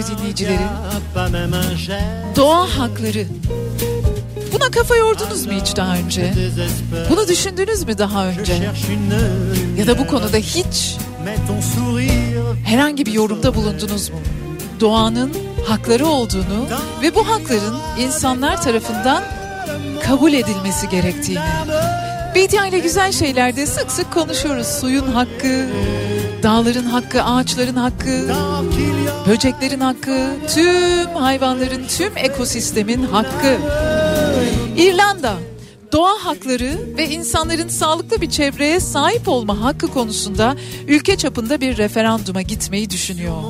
Kafa 0.00 0.12
Radyo 0.12 0.18
dinleyicileri, 0.18 0.58
Pas 1.14 1.30
même 1.30 1.54
un 1.54 1.70
geste 1.70 2.00
doğa 2.36 2.78
hakları. 2.78 3.26
Buna 4.52 4.70
kafa 4.70 4.96
yordunuz 4.96 5.46
mu 5.46 5.52
hiç 5.52 5.76
daha 5.76 5.96
önce? 5.96 6.32
Bunu 7.10 7.28
düşündünüz 7.28 7.86
mü 7.86 7.98
daha 7.98 8.26
önce? 8.26 8.72
Ya 9.78 9.86
da 9.86 9.98
bu 9.98 10.06
konuda 10.06 10.36
hiç 10.36 10.96
Mais 11.24 11.38
ton 11.46 11.60
sourire 11.60 12.32
herhangi 12.64 13.06
bir 13.06 13.12
yorumda 13.12 13.54
bulundunuz 13.54 14.10
mu? 14.10 14.16
Doğanın 14.80 15.32
hakları 15.66 16.06
olduğunu 16.06 16.66
ve 17.02 17.14
bu 17.14 17.28
hakların 17.28 17.76
insanlar 17.98 18.62
tarafından 18.62 19.22
kabul 20.06 20.32
edilmesi 20.32 20.88
gerektiğini. 20.88 21.40
BDI 22.34 22.68
ile 22.68 22.78
güzel 22.78 23.12
şeylerde 23.12 23.66
sık 23.66 23.90
sık 23.90 24.12
konuşuyoruz. 24.12 24.66
Suyun 24.66 25.06
hakkı, 25.12 25.66
dağların 26.42 26.84
hakkı, 26.84 27.22
ağaçların 27.22 27.76
hakkı, 27.76 28.34
böceklerin 29.28 29.80
hakkı, 29.80 30.30
tüm 30.54 31.14
hayvanların, 31.14 31.86
tüm 31.98 32.16
ekosistemin 32.16 33.02
hakkı. 33.02 33.58
İrlanda 34.76 35.34
doğa 35.92 36.24
hakları 36.24 36.96
ve 36.98 37.08
insanların 37.08 37.68
sağlıklı 37.68 38.20
bir 38.20 38.30
çevreye 38.30 38.80
sahip 38.80 39.28
olma 39.28 39.60
hakkı 39.60 39.88
konusunda 39.88 40.56
ülke 40.88 41.16
çapında 41.16 41.60
bir 41.60 41.76
referanduma 41.76 42.42
gitmeyi 42.42 42.90
düşünüyor. 42.90 43.42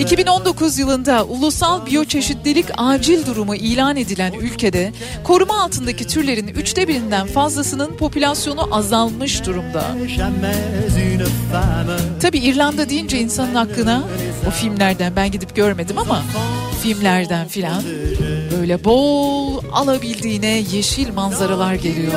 2019 0.00 0.78
yılında 0.78 1.24
ulusal 1.24 1.86
biyoçeşitlilik 1.86 2.66
acil 2.76 3.26
durumu 3.26 3.54
ilan 3.54 3.96
edilen 3.96 4.32
ülkede 4.32 4.92
koruma 5.24 5.62
altındaki 5.62 6.06
türlerin 6.06 6.48
üçte 6.48 6.88
birinden 6.88 7.26
fazlasının 7.26 7.96
popülasyonu 7.96 8.76
azalmış 8.76 9.46
durumda. 9.46 9.84
Tabi 12.22 12.38
İrlanda 12.38 12.88
deyince 12.88 13.20
insanın 13.20 13.54
aklına 13.54 14.02
o 14.48 14.50
filmlerden 14.50 15.16
ben 15.16 15.30
gidip 15.30 15.56
görmedim 15.56 15.98
ama 15.98 16.22
filmlerden 16.82 17.48
filan 17.48 17.82
böyle 18.58 18.84
bol 18.84 19.62
alabildiğine 19.72 20.64
yeşil 20.72 21.12
manzaralar 21.14 21.74
geliyor. 21.74 22.12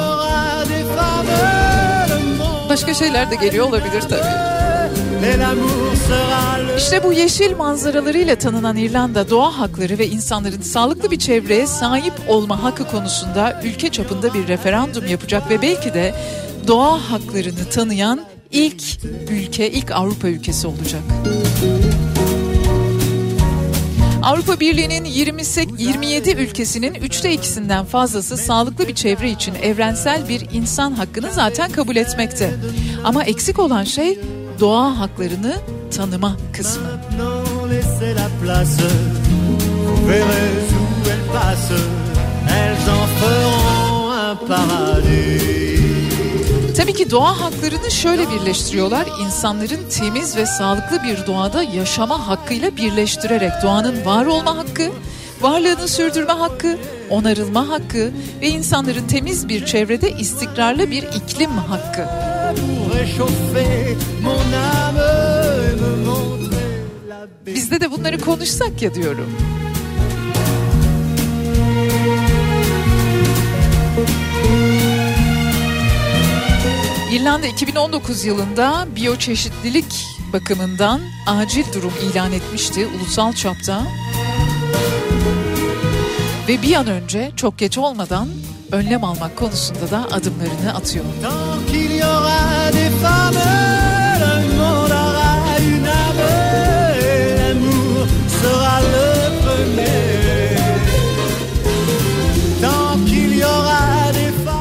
Başka 2.70 2.94
şeyler 2.94 3.32
de 3.32 3.36
geliyor 3.36 3.68
olabilir 3.68 4.02
tabii. 4.02 4.73
İşte 6.78 7.04
bu 7.04 7.14
yeşil 7.14 7.56
manzaralarıyla 7.56 8.36
tanınan 8.36 8.78
İrlanda 8.78 9.30
doğa 9.30 9.60
hakları 9.60 9.98
ve 9.98 10.08
insanların 10.08 10.62
sağlıklı 10.62 11.12
bir 11.12 11.20
çevreye 11.20 11.68
sahip 11.68 12.14
olma 12.28 12.64
hakkı 12.64 12.88
konusunda 12.88 13.62
ülke 13.64 13.90
çapında 13.90 14.34
bir 14.34 14.48
referandum 14.48 15.08
yapacak 15.08 15.50
ve 15.50 15.62
belki 15.62 15.94
de 15.94 16.16
doğa 16.68 17.12
haklarını 17.12 17.70
tanıyan 17.74 18.22
ilk 18.52 18.84
ülke, 19.32 19.72
ilk 19.72 19.92
Avrupa 19.92 20.28
ülkesi 20.28 20.68
olacak. 20.68 21.02
Avrupa 24.24 24.60
Birliği'nin 24.60 25.06
28 25.06 25.82
27 25.82 26.32
ülkesinin 26.32 26.94
üçte 26.94 27.34
ikisinden 27.34 27.86
fazlası 27.86 28.38
sağlıklı 28.38 28.88
bir 28.88 28.96
çevre 28.96 29.32
için 29.32 29.56
evrensel 29.56 30.30
bir 30.30 30.48
insan 30.54 30.92
hakkını 30.92 31.32
zaten 31.32 31.72
kabul 31.72 31.96
etmekte. 31.96 32.54
Ama 33.04 33.24
eksik 33.24 33.60
olan 33.60 33.84
şey 33.84 34.20
doğa 34.64 35.00
haklarını 35.00 35.58
tanıma 35.98 36.38
kısmı. 36.54 36.84
Tabii 46.78 46.94
ki 46.94 47.12
doğa 47.12 47.42
haklarını 47.42 47.92
şöyle 47.92 48.32
birleştiriyorlar. 48.32 49.08
İnsanların 49.22 49.90
temiz 49.90 50.38
ve 50.38 50.46
sağlıklı 50.46 51.04
bir 51.04 51.28
doğada 51.28 51.64
yaşama 51.64 52.28
hakkıyla 52.28 52.78
birleştirerek 52.78 53.52
doğanın 53.64 54.06
var 54.06 54.26
olma 54.26 54.58
hakkı, 54.58 54.92
varlığını 55.44 55.88
sürdürme 55.88 56.34
hakkı, 56.34 56.78
onarılma 57.10 57.70
hakkı 57.70 58.12
ve 58.42 58.48
insanların 58.48 59.08
temiz 59.08 59.50
bir 59.50 59.66
çevrede 59.66 60.12
istikrarlı 60.12 60.92
bir 60.92 61.04
iklim 61.04 61.52
hakkı. 61.52 62.08
Bizde 67.46 67.82
de 67.82 67.92
bunları 67.92 68.20
konuşsak 68.20 68.82
ya 68.82 68.94
diyorum. 68.96 69.30
İrlanda 77.12 77.48
2019 77.48 78.26
yılında 78.26 78.88
biyoçeşitlilik 78.96 80.06
bakımından 80.34 81.02
acil 81.28 81.74
durum 81.74 81.94
ilan 82.12 82.32
etmişti 82.32 82.88
ulusal 82.88 83.34
çapta. 83.34 83.84
Ve 86.48 86.62
bir 86.62 86.76
an 86.76 86.88
önce 86.88 87.32
çok 87.36 87.58
geç 87.58 87.78
olmadan 87.78 88.28
önlem 88.72 89.04
almak 89.04 89.36
konusunda 89.38 89.92
da 89.92 90.06
adımlarını 90.12 90.76
atıyor. 90.76 91.06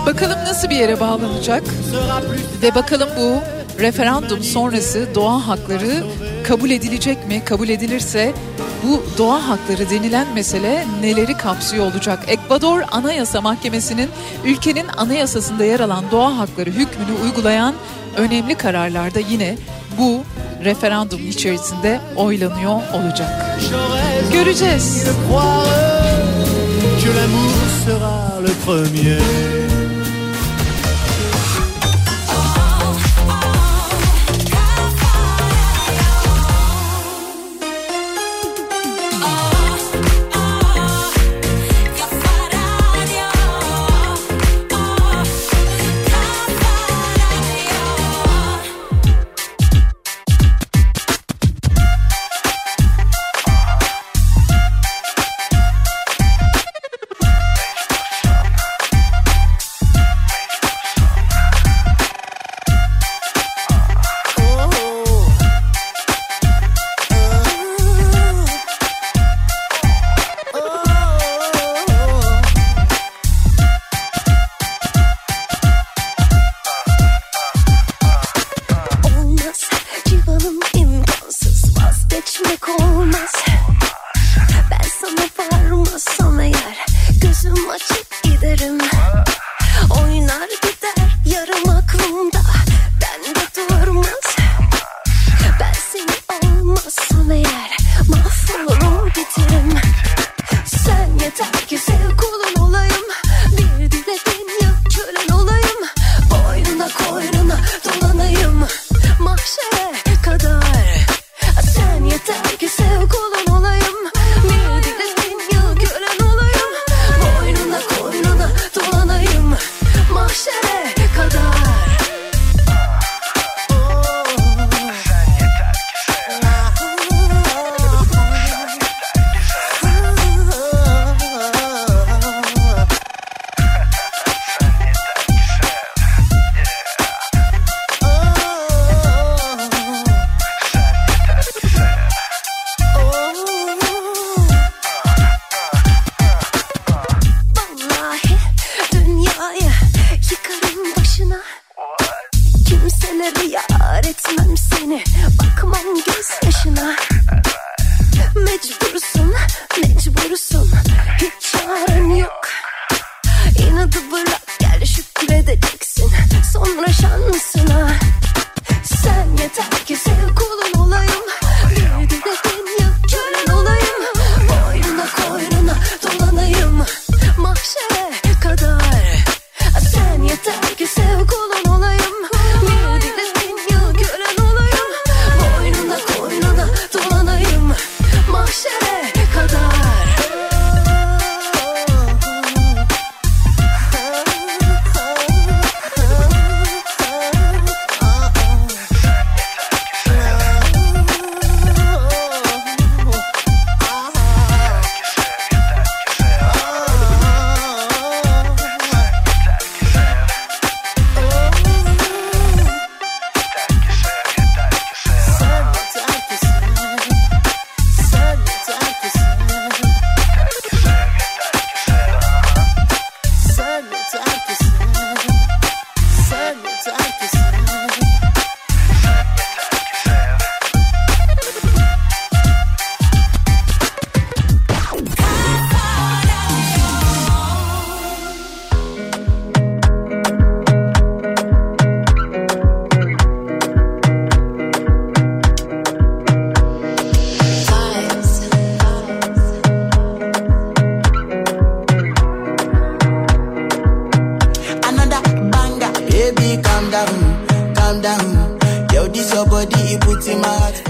Bakalım 0.07 0.39
nasıl 0.45 0.71
bir 0.71 0.77
yere 0.77 1.01
bağlanacak? 1.01 1.63
Ve 2.63 2.75
bakalım 2.75 3.09
bu 3.19 3.41
referandum 3.83 4.43
sonrası 4.43 5.09
doğa 5.15 5.49
hakları 5.49 6.05
kabul 6.43 6.71
edilecek 6.71 7.27
mi? 7.27 7.45
Kabul 7.45 7.69
edilirse 7.69 8.33
bu 8.83 9.03
doğa 9.19 9.49
hakları 9.49 9.91
denilen 9.91 10.27
mesele 10.35 10.87
neleri 11.01 11.37
kapsıyor 11.37 11.93
olacak? 11.93 12.19
Ekvador 12.27 12.81
Anayasa 12.93 13.41
Mahkemesi'nin 13.41 14.09
ülkenin 14.45 14.89
anayasasında 14.97 15.65
yer 15.65 15.81
alan 15.81 16.05
doğa 16.11 16.39
hakları 16.39 16.71
hükmünü 16.71 17.13
uygulayan 17.25 17.75
önemli 18.17 18.55
kararlarda 18.55 19.21
yine 19.21 19.57
bu 19.99 20.21
referandum 20.65 21.29
içerisinde 21.29 22.01
oylanıyor 22.17 22.81
olacak. 22.95 23.59
Göreceğiz. 24.33 25.07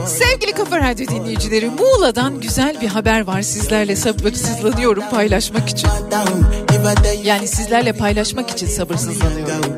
Sevgili 0.06 0.52
Kafa 0.52 0.80
Radyo 0.80 1.06
dinleyicileri 1.06 1.70
Muğla'dan 1.70 2.40
güzel 2.40 2.80
bir 2.80 2.88
haber 2.88 3.26
var 3.26 3.42
sizlerle 3.42 3.96
sabırsızlanıyorum 3.96 5.04
paylaşmak 5.10 5.68
için. 5.68 5.88
Yani 7.24 7.48
sizlerle 7.48 7.92
paylaşmak 7.92 8.50
için 8.50 8.66
sabırsızlanıyorum. 8.66 9.76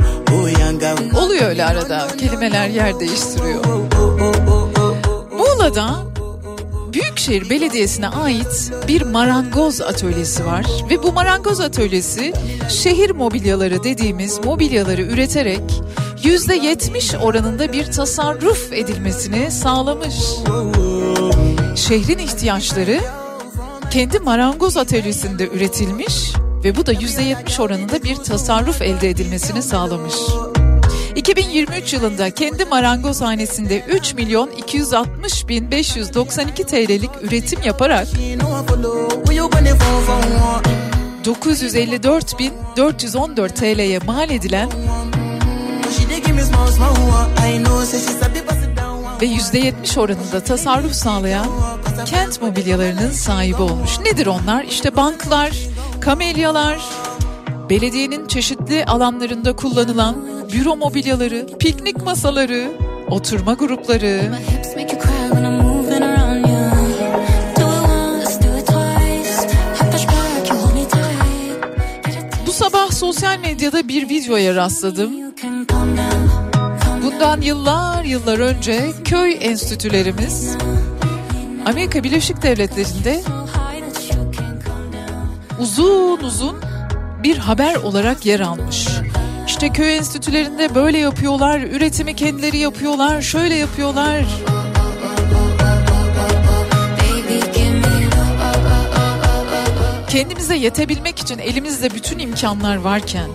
Oluyor 1.16 1.48
öyle 1.48 1.64
arada 1.64 2.08
kelimeler 2.18 2.68
yer 2.68 3.00
değiştiriyor. 3.00 3.64
Muğla'da 5.32 6.04
Büyükşehir 6.92 7.50
Belediyesi'ne 7.50 8.08
ait 8.08 8.72
bir 8.88 9.02
marangoz 9.02 9.80
atölyesi 9.80 10.46
var 10.46 10.66
ve 10.90 11.02
bu 11.02 11.12
marangoz 11.12 11.60
atölyesi 11.60 12.32
şehir 12.68 13.10
mobilyaları 13.10 13.84
dediğimiz 13.84 14.44
mobilyaları 14.44 15.02
üreterek 15.02 15.62
yüzde 16.24 16.54
yetmiş 16.54 17.14
oranında 17.14 17.72
bir 17.72 17.92
tasarruf 17.92 18.72
edilmesini 18.72 19.50
sağlamış. 19.50 20.14
Şehrin 21.76 22.18
ihtiyaçları 22.18 23.00
kendi 23.90 24.18
marangoz 24.18 24.76
atölyesinde 24.76 25.48
üretilmiş 25.48 26.32
ve 26.64 26.76
bu 26.76 26.86
da 26.86 26.92
yüzde 26.92 27.22
yetmiş 27.22 27.60
oranında 27.60 28.02
bir 28.02 28.16
tasarruf 28.16 28.82
elde 28.82 29.10
edilmesini 29.10 29.62
sağlamış. 29.62 30.14
2023 31.16 31.92
yılında 31.92 32.30
kendi 32.30 32.64
marangozhanesinde 32.64 33.80
3 33.80 34.14
milyon 34.14 34.50
260 34.50 35.48
bin 35.48 35.70
592 35.70 36.64
TL'lik 36.64 37.10
üretim 37.22 37.62
yaparak 37.62 38.08
954 41.24 42.38
bin 42.38 42.52
414 42.76 43.56
TL'ye 43.56 43.98
mal 43.98 44.30
edilen 44.30 44.68
ve 49.24 49.26
%70 49.26 50.00
oranında 50.00 50.40
tasarruf 50.44 50.92
sağlayan 50.92 51.46
kent 52.06 52.42
mobilyalarının 52.42 53.10
sahibi 53.10 53.62
olmuş. 53.62 53.98
Nedir 54.00 54.26
onlar? 54.26 54.64
İşte 54.64 54.96
banklar, 54.96 55.52
kamelyalar, 56.00 56.80
belediyenin 57.70 58.26
çeşitli 58.26 58.84
alanlarında 58.84 59.56
kullanılan 59.56 60.16
büro 60.52 60.76
mobilyaları, 60.76 61.46
piknik 61.58 62.04
masaları, 62.04 62.72
oturma 63.10 63.54
grupları. 63.54 64.32
Bu 72.46 72.52
sabah 72.52 72.90
sosyal 72.90 73.38
medyada 73.38 73.88
bir 73.88 74.08
videoya 74.08 74.54
rastladım. 74.54 75.10
Bundan 77.14 77.40
yıllar 77.40 78.04
yıllar 78.04 78.38
önce 78.38 78.92
köy 79.04 79.36
enstitülerimiz 79.40 80.56
Amerika 81.66 82.04
Birleşik 82.04 82.42
Devletleri'nde 82.42 83.22
uzun 85.60 86.18
uzun 86.18 86.56
bir 87.22 87.38
haber 87.38 87.74
olarak 87.74 88.26
yer 88.26 88.40
almış. 88.40 88.88
İşte 89.46 89.68
köy 89.68 89.96
enstitülerinde 89.96 90.74
böyle 90.74 90.98
yapıyorlar, 90.98 91.60
üretimi 91.60 92.16
kendileri 92.16 92.58
yapıyorlar, 92.58 93.22
şöyle 93.22 93.54
yapıyorlar. 93.54 94.24
Kendimize 100.08 100.56
yetebilmek 100.56 101.18
için 101.18 101.38
elimizde 101.38 101.90
bütün 101.90 102.18
imkanlar 102.18 102.76
varken 102.76 103.28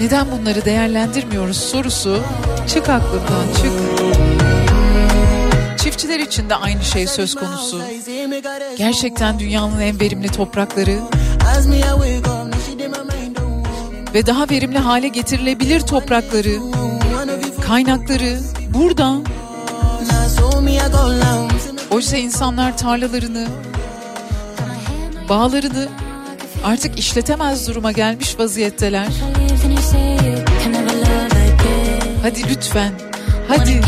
neden 0.00 0.26
bunları 0.30 0.64
değerlendirmiyoruz 0.64 1.56
sorusu 1.56 2.22
çık 2.68 2.88
aklımdan 2.88 3.46
çık. 3.56 3.72
Çiftçiler 5.78 6.20
için 6.20 6.50
de 6.50 6.54
aynı 6.54 6.84
şey 6.84 7.06
söz 7.06 7.34
konusu. 7.34 7.82
Gerçekten 8.78 9.38
dünyanın 9.38 9.80
en 9.80 10.00
verimli 10.00 10.28
toprakları 10.28 10.98
ve 14.14 14.26
daha 14.26 14.50
verimli 14.50 14.78
hale 14.78 15.08
getirilebilir 15.08 15.80
toprakları, 15.80 16.58
kaynakları 17.66 18.38
burada. 18.74 19.16
Oysa 21.90 22.16
insanlar 22.16 22.78
tarlalarını, 22.78 23.46
bağlarını 25.28 25.88
artık 26.64 26.98
işletemez 26.98 27.68
duruma 27.68 27.92
gelmiş 27.92 28.38
vaziyetteler. 28.38 29.08
Hadi 32.22 32.48
lütfen, 32.48 32.92
hadi. 33.48 33.80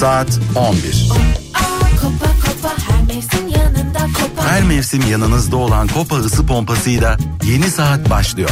saat 0.00 0.38
11. 0.54 1.10
Her 4.48 4.62
mevsim 4.62 5.10
yanınızda 5.10 5.56
olan 5.56 5.88
Kopa 5.88 6.16
ısı 6.16 6.46
pompasıyla 6.46 7.16
yeni 7.44 7.70
saat 7.70 8.10
başlıyor. 8.10 8.50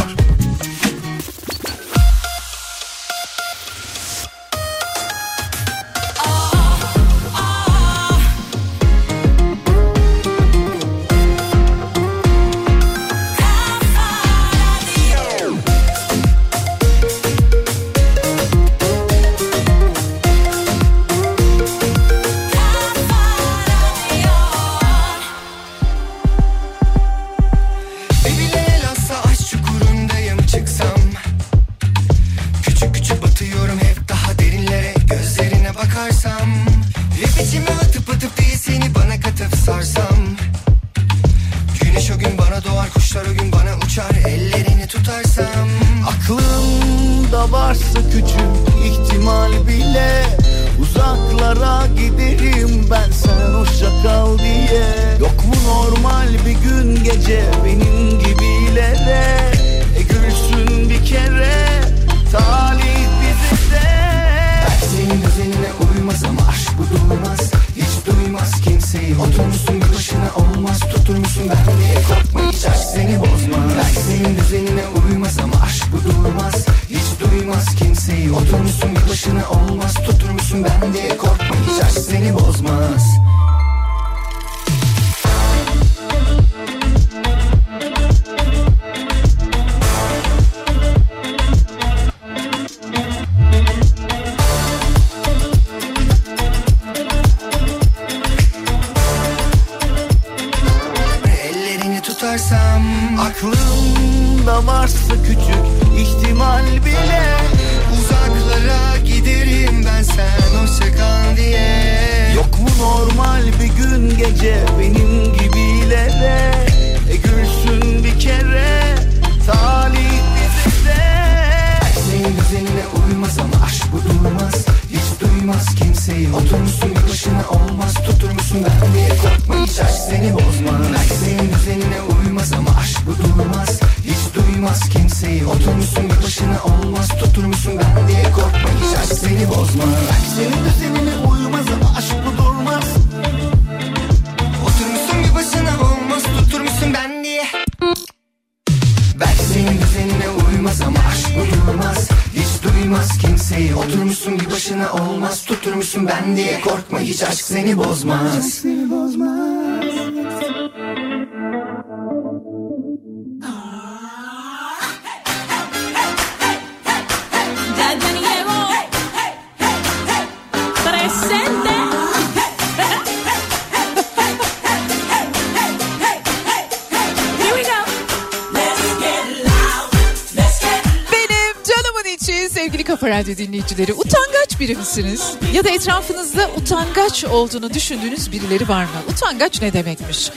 sevgili 182.69 182.85
Kafa 182.85 183.09
Radyo 183.09 183.37
dinleyicileri 183.37 183.93
utangaç 183.93 184.61
biri 184.61 184.77
misiniz? 184.77 185.33
Ya 185.55 185.65
da 185.65 185.71
etrafınızda 185.71 186.51
utangaç 186.57 187.25
olduğunu 187.25 187.75
düşündüğünüz 187.75 188.33
birileri 188.33 188.69
var 188.69 188.85
mı? 188.85 188.91
Utangaç 189.13 189.63
ne 189.63 189.73
demekmiş? 189.73 190.31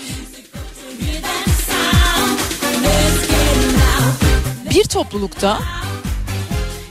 Bir 4.70 4.84
toplulukta 4.84 5.60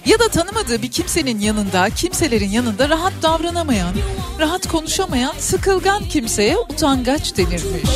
ya 0.06 0.18
da 0.18 0.28
tanımadığı 0.28 0.82
bir 0.82 0.90
kimsenin 0.90 1.40
yanında, 1.40 1.90
kimselerin 1.90 2.50
yanında 2.50 2.88
rahat 2.88 3.12
davranamayan, 3.22 3.94
rahat 4.40 4.68
konuşamayan, 4.68 5.32
sıkılgan 5.38 6.04
kimseye 6.04 6.58
utangaç 6.58 7.36
denirmiş. 7.36 7.90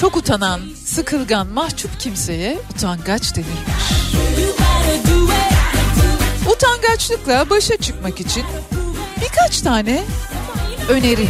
Çok 0.00 0.16
utanan, 0.16 0.60
sıkılgan, 0.84 1.46
mahcup 1.46 2.00
kimseye 2.00 2.58
utangaç 2.74 3.36
denilmiş. 3.36 4.14
Utangaçlıkla 6.52 7.50
başa 7.50 7.76
çıkmak 7.76 8.20
için 8.20 8.44
birkaç 9.22 9.60
tane 9.60 10.04
öneri. 10.88 11.28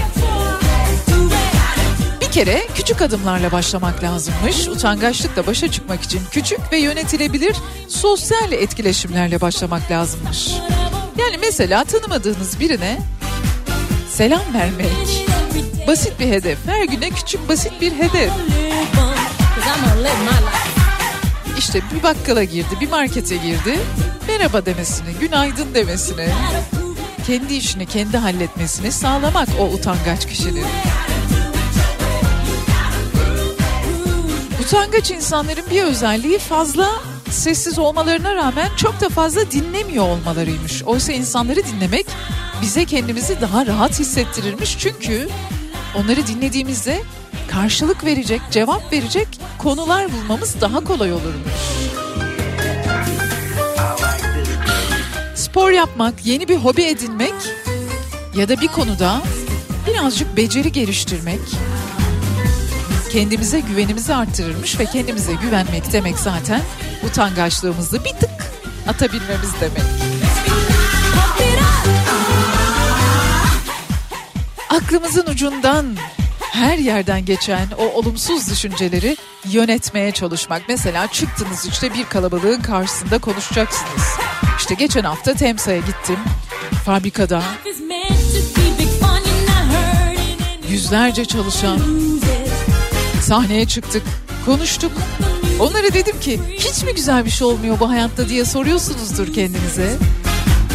Bir 2.20 2.30
kere 2.30 2.62
küçük 2.74 3.02
adımlarla 3.02 3.52
başlamak 3.52 4.02
lazımmış. 4.02 4.68
Utangaçlıkla 4.68 5.46
başa 5.46 5.70
çıkmak 5.70 6.02
için 6.02 6.20
küçük 6.30 6.72
ve 6.72 6.78
yönetilebilir 6.78 7.56
sosyal 7.88 8.52
etkileşimlerle 8.52 9.40
başlamak 9.40 9.90
lazımmış. 9.90 10.50
Yani 11.18 11.38
mesela 11.40 11.84
tanımadığınız 11.84 12.60
birine 12.60 12.98
selam 14.20 14.54
vermek. 14.54 15.26
Basit 15.86 16.20
bir 16.20 16.26
hedef. 16.26 16.58
Her 16.66 16.84
güne 16.84 17.10
küçük 17.10 17.48
basit 17.48 17.72
bir 17.80 17.92
hedef. 17.92 18.32
İşte 21.58 21.82
bir 21.94 22.02
bakkala 22.02 22.44
girdi, 22.44 22.76
bir 22.80 22.88
markete 22.88 23.36
girdi. 23.36 23.78
Merhaba 24.28 24.66
demesini, 24.66 25.08
günaydın 25.20 25.74
demesini. 25.74 26.28
Kendi 27.26 27.54
işini 27.54 27.86
kendi 27.86 28.16
halletmesini 28.16 28.92
sağlamak 28.92 29.48
o 29.60 29.64
utangaç 29.64 30.26
kişinin. 30.26 30.66
Utangaç 34.64 35.10
insanların 35.10 35.64
bir 35.70 35.82
özelliği 35.82 36.38
fazla 36.38 36.88
sessiz 37.30 37.78
olmalarına 37.78 38.34
rağmen 38.34 38.68
çok 38.76 39.00
da 39.00 39.08
fazla 39.08 39.50
dinlemiyor 39.50 40.04
olmalarıymış. 40.04 40.82
Oysa 40.82 41.12
insanları 41.12 41.66
dinlemek 41.66 42.06
bize 42.62 42.84
kendimizi 42.84 43.40
daha 43.40 43.66
rahat 43.66 44.00
hissettirirmiş. 44.00 44.78
Çünkü 44.78 45.28
onları 45.94 46.26
dinlediğimizde 46.26 47.02
karşılık 47.48 48.04
verecek, 48.04 48.40
cevap 48.50 48.92
verecek 48.92 49.28
konular 49.58 50.12
bulmamız 50.12 50.60
daha 50.60 50.84
kolay 50.84 51.12
olurmuş. 51.12 51.52
Spor 55.34 55.70
yapmak, 55.70 56.26
yeni 56.26 56.48
bir 56.48 56.56
hobi 56.56 56.82
edinmek 56.82 57.34
ya 58.36 58.48
da 58.48 58.60
bir 58.60 58.68
konuda 58.68 59.22
birazcık 59.86 60.36
beceri 60.36 60.72
geliştirmek 60.72 61.40
kendimize 63.12 63.60
güvenimizi 63.60 64.14
arttırırmış 64.14 64.78
ve 64.78 64.84
kendimize 64.84 65.32
güvenmek 65.32 65.92
demek 65.92 66.18
zaten 66.18 66.62
utangaçlığımızı 67.06 68.04
bir 68.04 68.10
tık 68.10 68.30
atabilmemiz 68.88 69.50
demek. 69.60 69.82
Aklımızın 74.70 75.26
ucundan 75.26 75.96
her 76.40 76.78
yerden 76.78 77.24
geçen 77.24 77.66
o 77.78 77.84
olumsuz 77.84 78.50
düşünceleri 78.50 79.16
yönetmeye 79.44 80.12
çalışmak. 80.12 80.62
Mesela 80.68 81.06
çıktınız 81.06 81.66
işte 81.66 81.94
bir 81.94 82.04
kalabalığın 82.04 82.60
karşısında 82.60 83.18
konuşacaksınız. 83.18 84.02
İşte 84.58 84.74
geçen 84.74 85.04
hafta 85.04 85.34
Temsa'ya 85.34 85.78
gittim. 85.78 86.18
Fabrikada 86.84 87.42
yüzlerce 90.68 91.24
çalışan 91.24 92.09
sahneye 93.22 93.66
çıktık, 93.66 94.02
konuştuk. 94.46 94.92
Onlara 95.60 95.92
dedim 95.94 96.20
ki 96.20 96.40
hiç 96.58 96.82
mi 96.82 96.94
güzel 96.94 97.24
bir 97.24 97.30
şey 97.30 97.46
olmuyor 97.46 97.80
bu 97.80 97.90
hayatta 97.90 98.28
diye 98.28 98.44
soruyorsunuzdur 98.44 99.32
kendinize. 99.34 99.96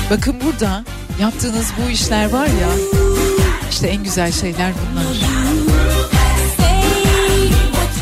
Bakın 0.10 0.36
burada 0.46 0.84
yaptığınız 1.22 1.72
bu 1.86 1.90
işler 1.90 2.30
var 2.30 2.46
ya 2.46 2.70
işte 3.72 3.88
en 3.88 4.04
güzel 4.04 4.32
şeyler 4.32 4.72
bunlar. 4.74 5.06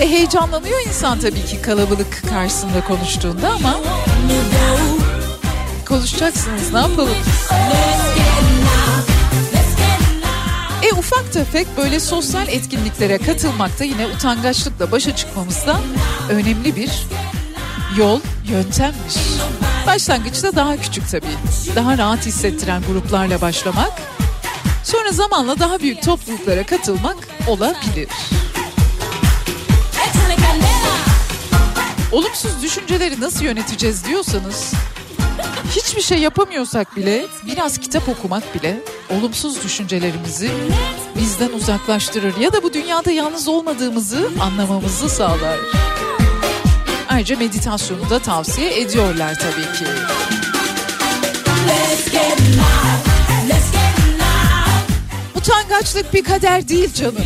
E 0.02 0.10
heyecanlanıyor 0.10 0.82
insan 0.88 1.20
tabii 1.20 1.46
ki 1.46 1.62
kalabalık 1.62 2.24
karşısında 2.30 2.86
konuştuğunda 2.88 3.50
ama 3.50 3.80
konuşacaksınız 5.86 6.74
ne 6.74 6.80
yapalım? 6.80 7.18
E 10.84 10.92
ufak 10.92 11.34
tefek 11.34 11.68
böyle 11.78 12.00
sosyal 12.00 12.48
etkinliklere 12.48 13.18
katılmak 13.18 13.80
da 13.80 13.84
yine 13.84 14.08
utangaçlıkla 14.08 14.92
başa 14.92 15.16
çıkmamızda 15.16 15.80
önemli 16.30 16.76
bir 16.76 16.92
yol, 17.98 18.20
yöntemmiş. 18.50 19.16
Başlangıçta 19.88 20.56
daha 20.56 20.78
küçük 20.78 21.10
tabii. 21.10 21.76
Daha 21.76 21.98
rahat 21.98 22.26
hissettiren 22.26 22.82
gruplarla 22.82 23.42
başlamak. 23.42 23.92
Sonra 24.84 25.12
zamanla 25.12 25.60
daha 25.60 25.80
büyük 25.80 26.04
topluluklara 26.04 26.66
katılmak 26.66 27.18
olabilir. 27.48 28.10
Olumsuz 32.12 32.62
düşünceleri 32.64 33.22
nasıl 33.22 33.46
yöneteceğiz 33.46 34.06
diyorsanız 34.06 34.74
hiçbir 35.76 36.02
şey 36.02 36.18
yapamıyorsak 36.18 36.96
bile 36.96 37.26
biraz 37.48 37.78
kitap 37.78 38.10
okumak 38.10 38.56
bile 38.56 38.80
olumsuz 39.10 39.64
düşüncelerimizi 39.64 40.52
bizden 41.16 41.50
uzaklaştırır 41.50 42.38
ya 42.38 42.54
da 42.54 42.64
bu 42.64 42.74
dünyada 42.74 43.12
yalnız 43.12 43.48
olmadığımızı 43.48 44.30
anlamamızı 44.42 45.10
sağlar. 45.10 45.60
Ayrıca 47.10 47.38
meditasyonu 47.38 48.10
da 48.10 48.20
tavsiye 48.20 48.82
ediyorlar 48.82 49.40
tabii 49.40 49.78
ki. 49.78 49.86
Utangaçlık 55.36 56.14
bir 56.14 56.24
kader 56.24 56.68
değil 56.68 56.94
canım. 56.94 57.24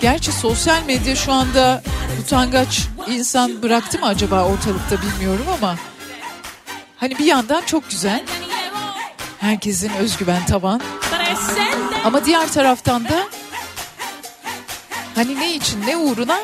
Gerçi 0.00 0.32
sosyal 0.32 0.82
medya 0.86 1.16
şu 1.16 1.32
anda 1.32 1.82
utangaç 2.22 2.88
insan 3.08 3.62
bıraktı 3.62 3.98
mı 3.98 4.06
acaba 4.06 4.44
ortalıkta 4.44 4.96
bilmiyorum 5.02 5.46
ama 5.58 5.76
hani 6.96 7.18
bir 7.18 7.24
yandan 7.24 7.62
çok 7.66 7.90
güzel. 7.90 8.22
Herkesin 9.40 9.92
özgüven 9.92 10.46
tavan. 10.46 10.80
Ama 12.04 12.24
diğer 12.24 12.52
taraftan 12.52 13.04
da 13.04 13.28
hani 15.14 15.40
ne 15.40 15.54
için 15.54 15.86
ne 15.86 15.96
uğruna 15.96 16.40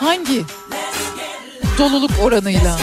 hangi 0.00 0.44
doluluk 1.78 2.10
oranıyla 2.22 2.78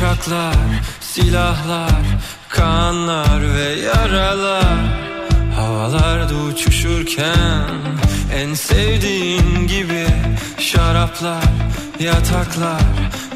bıçaklar, 0.00 0.54
silahlar, 1.00 2.02
kanlar 2.48 3.54
ve 3.54 3.80
yaralar. 3.80 4.78
Havalarda 5.56 6.34
uçuşurken 6.34 7.68
en 8.34 8.54
sevdiğin 8.54 9.66
gibi 9.66 10.06
şaraplar, 10.58 11.44
yataklar, 11.98 12.82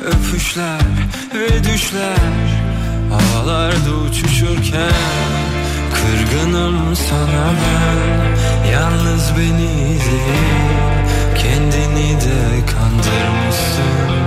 öpüşler 0.05 0.81
ve 1.35 1.65
düşler. 1.65 2.47
Havalarda 3.11 3.91
uçuşurken 3.91 4.93
kırgınım 5.95 6.97
sana 6.97 7.53
ben. 7.61 8.71
Yalnız 8.73 9.33
beni 9.39 9.99
değil 10.01 10.65
kendini 11.37 12.21
de 12.21 12.67
kandırmışsın 12.67 14.25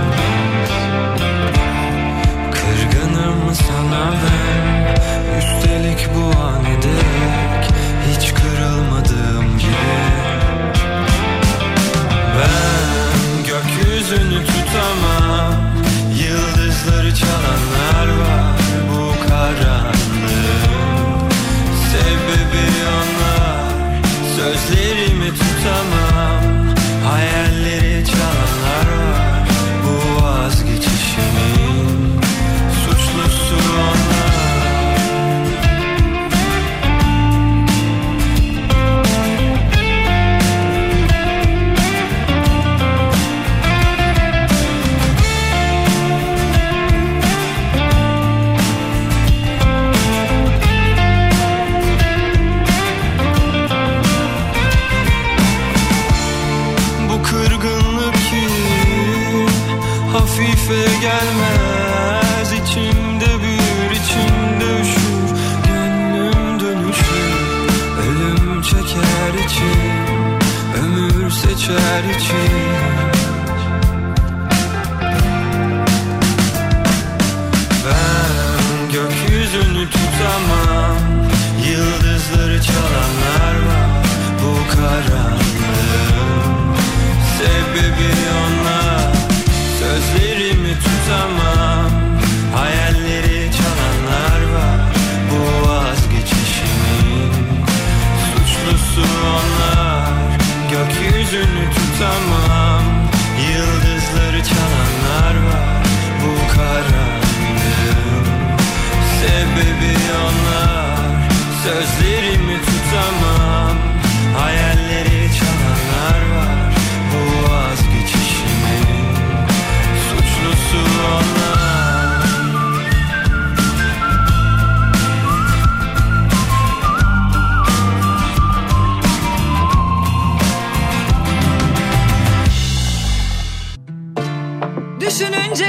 Ben 3.98 5.38
Üstelik 5.38 6.08
bu 6.14 6.40
an 6.40 6.64
ederek 6.64 7.70
Hiç 8.10 8.34
kırılmadığım 8.34 9.58
gibi. 9.58 9.98
Ben 12.38 13.44
gökyüzünü 13.44 14.46
tutamam 14.46 15.54
Yıldızları 16.22 17.14
çalanlar 17.14 18.08
var 18.20 18.60
Bu 18.90 19.28
karanlığın. 19.28 19.98
Sebebi 21.90 22.66
onlar 22.98 23.70
Sözlerimi 24.36 25.30
tutamam 25.30 25.97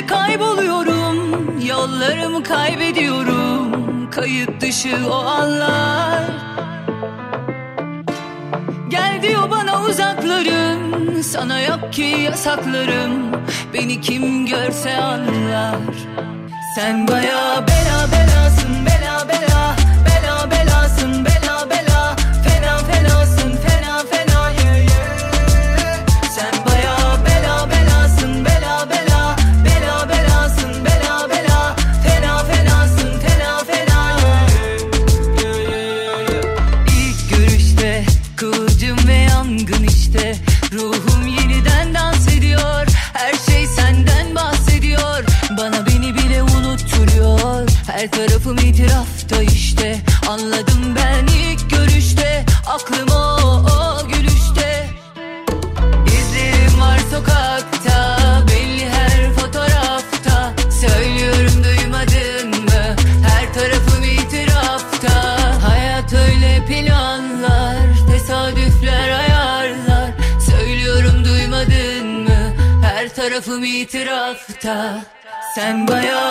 kayboluyorum. 0.09 1.17
Yollarımı 1.67 2.43
kaybediyorum. 2.43 4.09
Kayıt 4.11 4.61
dışı 4.61 4.97
o 5.11 5.13
anlar. 5.13 6.23
Gel 8.89 9.19
diyor 9.21 9.51
bana 9.51 9.83
uzaklarım. 9.83 11.23
Sana 11.23 11.61
yok 11.61 11.93
ki 11.93 12.01
yasaklarım. 12.01 13.11
Beni 13.73 14.01
kim 14.01 14.45
görse 14.45 14.97
anlar. 14.97 15.75
Sen 16.75 17.07
baya 17.07 17.65
bela 17.67 18.07
belasın 18.11 18.85
Bela 18.85 19.27
bela. 19.29 19.75
Bela 20.05 20.51
belasın 20.51 21.25
Bela 21.25 21.28
itirafta 74.59 75.01
Sen 75.55 75.87
baya 75.87 76.03
bela 76.03 76.28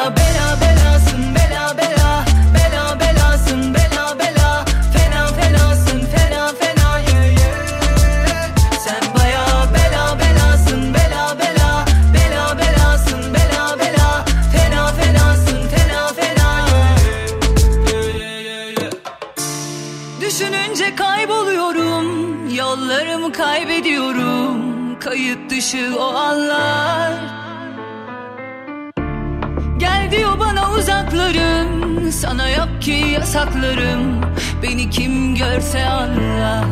ki 33.29 33.35
yasaklarım. 33.35 34.21
Beni 34.63 34.91
kim 34.91 35.35
görse 35.35 35.85
anlar. 35.85 36.65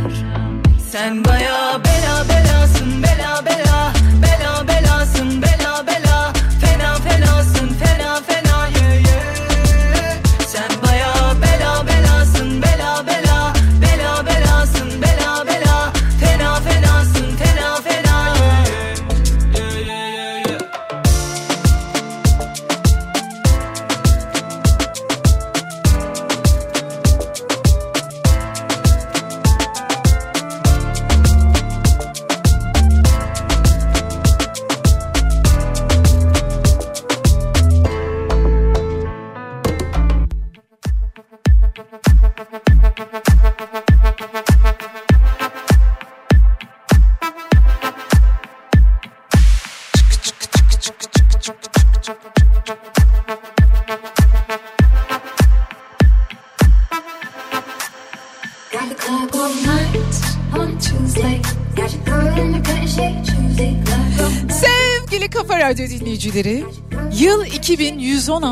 Sen 0.93 1.25
baya 1.25 1.81
bela 1.85 2.29
belasın 2.29 3.03
Bela 3.03 3.45
bela 3.47 3.47
Bela 3.47 3.96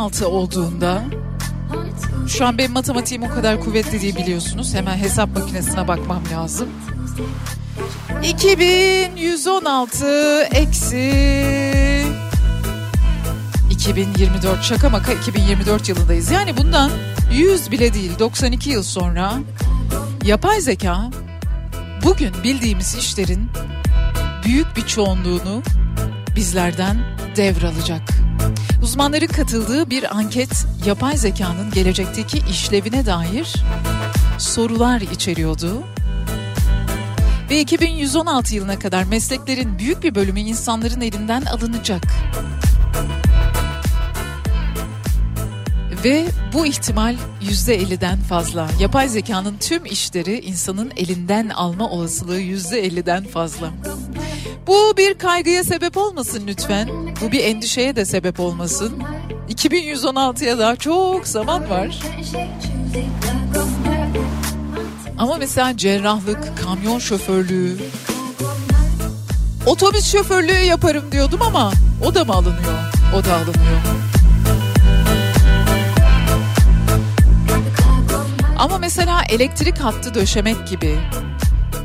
2116 0.09 0.28
olduğunda 0.28 1.05
şu 2.28 2.46
an 2.46 2.59
benim 2.59 2.72
matematiğim 2.72 3.22
o 3.22 3.28
kadar 3.28 3.61
kuvvetli 3.61 4.00
değil 4.00 4.16
biliyorsunuz. 4.16 4.74
Hemen 4.74 4.96
hesap 4.96 5.36
makinesine 5.36 5.88
bakmam 5.88 6.22
lazım. 6.32 6.68
2116 8.22 10.42
eksi 10.42 11.12
2024 13.70 14.62
şaka 14.62 14.88
maka 14.88 15.12
2024 15.12 15.88
yılındayız. 15.88 16.30
Yani 16.30 16.57
bundan 16.57 16.90
100 17.32 17.70
bile 17.70 17.94
değil 17.94 18.18
92 18.18 18.70
yıl 18.70 18.82
sonra 18.82 19.32
yapay 20.24 20.61
zeka 20.61 21.11
bugün 22.05 22.34
bildiğimiz 22.44 22.94
işlerin 22.94 23.50
büyük 24.44 24.76
bir 24.76 24.86
çoğunluğunu 24.86 25.62
bizlerden 26.36 26.96
devralacak. 27.36 28.13
Uzmanların 28.85 29.26
katıldığı 29.26 29.91
bir 29.91 30.16
anket 30.16 30.66
yapay 30.87 31.16
zekanın 31.16 31.70
gelecekteki 31.70 32.39
işlevine 32.51 33.07
dair 33.07 33.55
sorular 34.39 35.01
içeriyordu. 35.01 35.82
Ve 37.51 37.61
2116 37.61 38.55
yılına 38.55 38.78
kadar 38.78 39.05
mesleklerin 39.05 39.78
büyük 39.78 40.03
bir 40.03 40.14
bölümü 40.14 40.41
insanların 40.41 41.01
elinden 41.01 41.43
alınacak. 41.43 42.03
Ve 46.05 46.26
bu 46.53 46.66
ihtimal 46.66 47.16
%50'den 47.43 48.18
fazla. 48.18 48.68
Yapay 48.80 49.09
zekanın 49.09 49.57
tüm 49.59 49.85
işleri 49.85 50.41
insanın 50.41 50.93
elinden 50.97 51.49
alma 51.49 51.91
olasılığı 51.91 52.41
%50'den 52.41 53.24
fazla. 53.24 53.70
Bu 54.66 54.96
bir 54.96 55.18
kaygıya 55.18 55.64
sebep 55.64 55.96
olmasın 55.96 56.42
lütfen. 56.46 56.88
Bu 57.20 57.32
bir 57.32 57.44
endişeye 57.44 57.96
de 57.96 58.04
sebep 58.04 58.40
olmasın. 58.40 59.02
2116'ya 59.48 60.58
daha 60.58 60.76
çok 60.76 61.26
zaman 61.26 61.70
var. 61.70 62.00
Ama 65.18 65.36
mesela 65.36 65.76
cerrahlık, 65.76 66.38
kamyon 66.62 66.98
şoförlüğü, 66.98 67.76
otobüs 69.66 70.12
şoförlüğü 70.12 70.64
yaparım 70.64 71.12
diyordum 71.12 71.42
ama 71.42 71.72
o 72.04 72.14
da 72.14 72.24
mı 72.24 72.32
alınıyor? 72.32 72.92
O 73.16 73.24
da 73.24 73.34
alınıyor. 73.34 73.80
Ama 78.58 78.78
mesela 78.78 79.22
elektrik 79.28 79.78
hattı 79.78 80.14
döşemek 80.14 80.68
gibi 80.68 80.98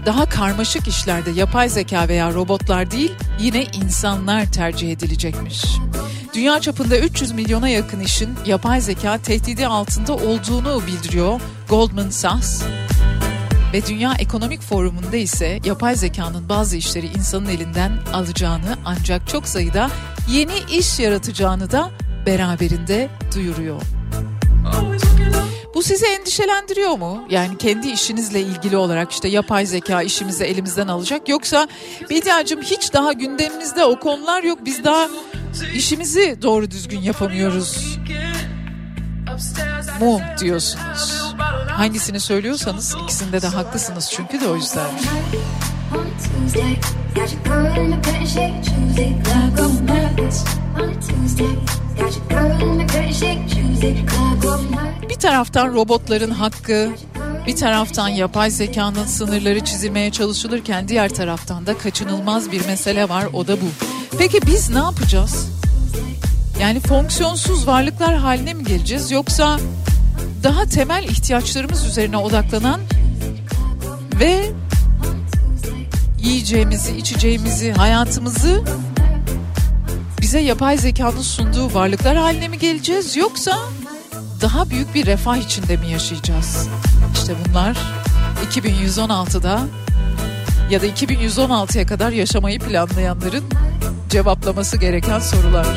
daha 0.06 0.30
karmaşık 0.30 0.88
işlerde 0.88 1.32
yapay 1.32 1.70
zeka 1.70 2.08
veya 2.08 2.34
robotlar 2.34 2.92
değil 2.92 3.12
yine 3.40 3.64
insanlar 3.64 4.52
tercih 4.52 4.92
edilecekmiş. 4.92 5.66
Dünya 6.34 6.60
çapında 6.60 7.00
300 7.00 7.32
milyona 7.32 7.70
yakın 7.70 8.00
işin 8.00 8.30
yapay 8.46 8.82
zeka 8.82 9.18
tehdidi 9.18 9.68
altında 9.68 10.14
olduğunu 10.16 10.82
bildiriyor 10.88 11.42
Goldman 11.70 12.10
Sachs. 12.10 12.64
Ve 13.74 13.86
Dünya 13.88 14.14
Ekonomik 14.20 14.62
Forumu'nda 14.62 15.18
ise 15.18 15.60
yapay 15.66 15.96
zekanın 15.96 16.50
bazı 16.50 16.78
işleri 16.78 17.08
insanın 17.08 17.46
elinden 17.46 17.92
alacağını 18.14 18.78
ancak 18.86 19.28
çok 19.28 19.48
sayıda 19.48 19.90
yeni 20.30 20.54
iş 20.72 21.00
yaratacağını 21.00 21.72
da 21.72 21.92
beraberinde 22.26 23.10
duyuruyor. 23.36 23.82
Bu 25.80 25.84
sizi 25.84 26.06
endişelendiriyor 26.06 26.98
mu? 26.98 27.26
Yani 27.30 27.58
kendi 27.58 27.90
işinizle 27.90 28.42
ilgili 28.42 28.78
olarak 28.78 29.12
işte 29.12 29.28
yapay 29.28 29.66
zeka 29.66 30.02
işimizi 30.02 30.44
elimizden 30.44 30.88
alacak. 30.88 31.30
Yoksa 31.30 31.68
Bediacığım 32.10 32.62
hiç 32.62 32.94
daha 32.94 33.14
gündemimizde 33.14 33.86
o 33.86 34.00
konular 34.00 34.44
yok. 34.44 34.60
Biz 34.66 34.84
daha 34.84 35.08
işimizi 35.74 36.38
doğru 36.42 36.72
düzgün 36.72 37.02
yapamıyoruz. 37.02 37.98
Mu 40.00 40.22
diyorsunuz. 40.40 41.34
Hangisini 41.68 42.20
söylüyorsanız 42.20 42.96
ikisinde 43.04 43.42
de 43.42 43.48
haklısınız 43.48 44.10
çünkü 44.12 44.42
de 44.42 44.48
o 44.48 44.56
yüzden. 44.56 44.90
Bir 55.10 55.16
taraftan 55.16 55.74
robotların 55.74 56.32
hakkı, 56.32 56.90
bir 57.48 57.56
taraftan 57.56 58.08
yapay 58.10 58.52
zekanın 58.52 59.06
sınırları 59.06 59.60
çizilmeye 59.60 60.12
çalışılırken 60.12 60.88
diğer 60.88 61.10
taraftan 61.10 61.66
da 61.66 61.78
kaçınılmaz 61.78 62.52
bir 62.52 62.66
mesele 62.66 63.10
var 63.10 63.26
o 63.34 63.48
da 63.48 63.62
bu. 63.62 63.66
Peki 64.18 64.40
biz 64.48 64.70
ne 64.70 64.80
yapacağız? 64.80 65.50
Yani 66.62 66.80
fonksiyonsuz 66.80 67.68
varlıklar 67.68 68.16
haline 68.16 68.54
mi 68.54 68.64
geleceğiz 68.64 69.12
yoksa 69.12 69.60
daha 70.44 70.66
temel 70.66 71.04
ihtiyaçlarımız 71.04 71.86
üzerine 71.86 72.18
odaklanan 72.18 72.80
ve 74.20 74.52
yiyeceğimizi, 76.24 76.98
içeceğimizi, 76.98 77.72
hayatımızı 77.72 78.64
bize 80.22 80.40
yapay 80.40 80.78
zekanın 80.78 81.22
sunduğu 81.22 81.74
varlıklar 81.74 82.18
haline 82.18 82.48
mi 82.48 82.60
geleceğiz 82.60 83.16
yoksa 83.16 83.60
daha 84.42 84.70
büyük 84.70 84.96
bir 84.96 85.06
refah 85.06 85.38
içinde 85.38 85.78
mi 85.78 85.92
yaşayacağız? 85.92 86.68
İşte 87.14 87.34
bunlar 87.46 87.78
2116'da 88.52 89.62
ya 90.70 90.82
da 90.82 90.88
2116'ya 90.88 91.86
kadar 91.86 92.12
yaşamayı 92.12 92.60
planlayanların 92.60 93.44
cevaplaması 94.10 94.78
gereken 94.78 95.20
sorular. 95.20 95.68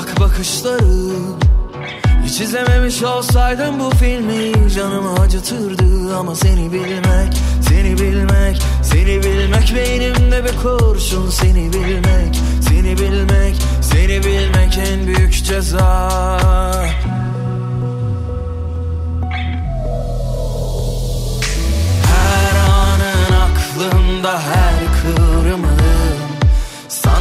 Uzak 0.00 0.20
bakışları 0.20 1.14
Hiç 2.24 2.40
izlememiş 2.40 3.02
olsaydım 3.02 3.80
bu 3.80 3.90
filmi 3.90 4.70
canımı 4.70 5.20
acıtırdı. 5.20 6.16
Ama 6.16 6.34
seni 6.34 6.72
bilmek, 6.72 7.32
seni 7.68 7.98
bilmek, 7.98 8.62
seni 8.82 9.22
bilmek 9.22 9.74
Beynimde 9.76 10.44
bir 10.44 10.56
kurşun. 10.62 11.30
Seni 11.30 11.72
bilmek, 11.72 12.40
seni 12.68 12.98
bilmek, 12.98 13.56
seni 13.80 14.24
bilmek 14.24 14.78
en 14.78 15.06
büyük 15.06 15.44
ceza. 15.44 16.10
Her 22.06 22.56
anın 22.56 23.32
aklımda 23.32 24.40
her 24.40 24.74
kıvrımın 25.02 25.79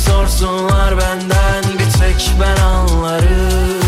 sorsunlar 0.00 0.98
benden 0.98 1.64
bir 1.78 1.98
tek 1.98 2.30
ben 2.40 2.62
anlarım. 2.62 3.80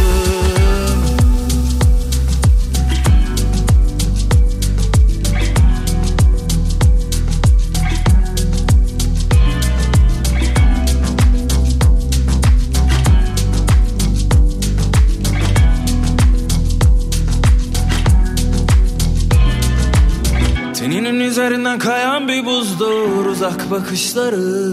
Teninin 20.75 21.21
üzerinden 21.21 21.79
kayan 21.79 22.29
bir 22.29 22.47
buzdur 22.47 23.27
uzak 23.27 23.71
bakışları 23.71 24.73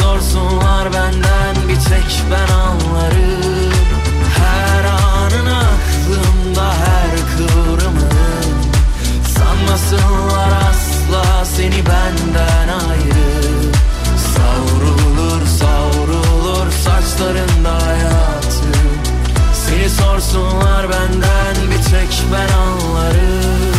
sorsunlar 0.00 0.92
benden 0.92 1.68
bir 1.68 1.74
tek 1.74 2.22
ben 2.30 2.54
anlarım. 2.54 3.72
Her 4.38 4.84
anın 4.84 5.46
aklımda 5.46 6.74
her 6.74 7.10
kıvrımın 7.36 8.12
Sanmasınlar 9.38 10.52
asla 10.70 11.44
seni 11.44 11.86
benden 11.86 12.68
ayrı. 12.68 13.42
Savrulur 14.34 15.46
savrulur 15.46 16.72
saçlarında 16.84 17.86
hayatı. 17.86 18.72
Seni 19.54 19.90
sorsunlar 19.90 20.90
benden 20.90 21.70
bir 21.70 21.82
tek 21.90 22.22
ben 22.32 22.54
anlarım 22.58 23.71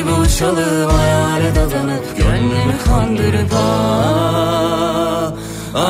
gibi 0.00 0.12
uçalım 0.12 0.90
hayale 0.90 1.54
dadanıp 1.54 2.16
Gönlümü 2.16 2.78
kandırıp 2.84 3.52
ah, 3.54 5.32
ah. 5.74 5.80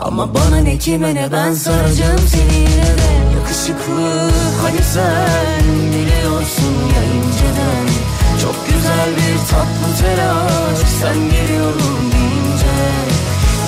Ama 0.00 0.34
bana 0.34 0.56
ne 0.56 0.78
kime 0.78 1.14
ne 1.14 1.32
ben 1.32 1.54
saracağım 1.54 2.18
seni 2.28 2.54
yine 2.54 2.92
de. 2.98 3.16
Yakışıklı 3.38 4.30
hani 4.62 4.82
sen 4.94 5.64
biliyorsun 5.92 6.74
ya 6.94 7.02
inceden. 7.02 7.86
Çok 8.42 8.66
güzel 8.66 9.10
bir 9.16 9.36
tatlı 9.50 9.88
telaş 10.00 10.78
sen 11.00 11.18
geliyorum 11.30 12.00
deyince. 12.12 12.76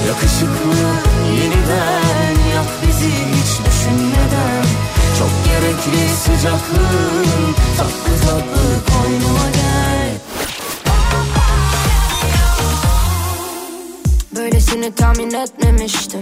Yakışıklı 0.08 0.78
yeniden 1.40 2.34
yak 2.54 2.70
bizi 2.82 3.10
hiç 3.10 3.50
düşünmeden 3.66 4.07
Çok 5.18 5.30
gerekli 5.44 6.08
sıcaklığın 6.16 7.54
tatlı 7.78 8.26
tatlı 8.26 8.92
koynuma 8.92 9.46
gel. 9.54 10.14
Böylesini 14.36 14.94
tahmin 14.94 15.34
etmemiştim. 15.34 16.20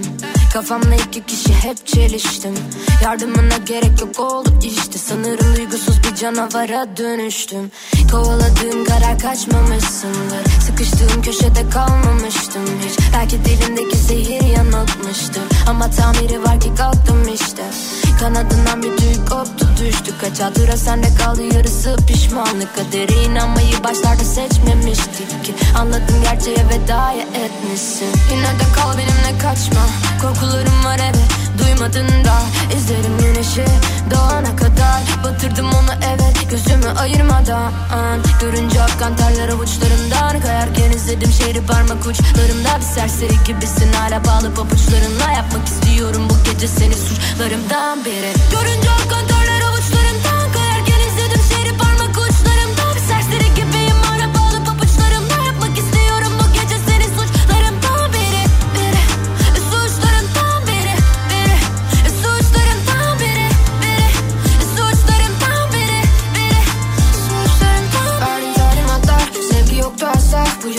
Kafamla 0.52 0.94
iki 0.94 1.26
kişi 1.26 1.54
hep 1.54 1.86
çeliştim. 1.86 2.54
Yardımına 3.04 3.56
gerek 3.66 4.00
yok 4.00 4.20
oldu 4.20 4.48
işte. 4.62 4.98
Sanırım 4.98 5.56
duygusuz 5.56 5.96
bir 6.04 6.16
canavara 6.16 6.96
dönüştüm. 6.96 7.70
Kovaladığım 8.10 8.84
karar 8.84 9.18
kaçmamışsındır. 9.18 10.50
Sıkıştığım 10.66 11.22
köşede 11.22 11.70
kalmamıştım 11.70 12.62
hiç. 12.86 12.98
Belki 13.14 13.44
dilimdeki 13.44 13.96
zehir 13.96 14.42
yanıltmıştır. 14.42 15.42
Ama 15.68 15.90
tamiri 15.90 16.42
var 16.42 16.60
ki 16.60 16.74
kalktım 16.78 17.34
işte 17.34 17.62
Kanadından 18.20 18.82
bir 18.82 18.96
tüy 18.96 19.14
koptu 19.14 19.66
düştü. 19.80 20.14
Kaç 20.20 20.40
hatıra 20.40 20.76
sende 20.76 21.14
kaldı 21.14 21.42
yarısı 21.54 21.96
pişmanlık. 22.06 22.76
Kadere 22.76 23.24
inanmayı 23.24 23.84
başlarda 23.84 24.24
seçmemiştik 24.24 25.44
ki. 25.44 25.54
Anladım 25.78 26.16
gerçeğe 26.22 26.68
vedaya 26.68 27.22
etmişsin. 27.22 28.08
Yine 28.30 28.46
de 28.46 28.72
kal 28.76 28.98
benimle 28.98 29.38
kaçma. 29.42 29.80
Korkularım 30.22 30.84
var 30.84 31.00
evet 31.04 31.45
duymadın 31.58 32.24
da 32.24 32.42
İzlerim 32.76 33.18
güneşi 33.20 33.64
doğana 34.10 34.56
kadar 34.56 35.00
Batırdım 35.24 35.66
onu 35.66 35.92
evet 36.06 36.50
gözümü 36.50 36.98
ayırmadan 36.98 37.72
Görünce 38.40 38.82
akan 38.82 39.16
terler 39.16 39.48
avuçlarımdan 39.48 40.40
Kayarken 40.40 40.90
izledim 40.90 41.32
şehri 41.32 41.66
parmak 41.66 42.06
uçlarımda 42.06 42.76
Bir 42.78 42.84
serseri 42.84 43.34
gibisin 43.46 43.92
hala 43.92 44.24
bağlı 44.24 44.54
pabuçlarınla 44.54 45.32
Yapmak 45.36 45.66
istiyorum 45.66 46.28
bu 46.30 46.52
gece 46.52 46.68
seni 46.68 46.94
suçlarımdan 46.94 48.04
biri 48.04 48.32
Görünce 48.52 48.88
terler 48.88 49.45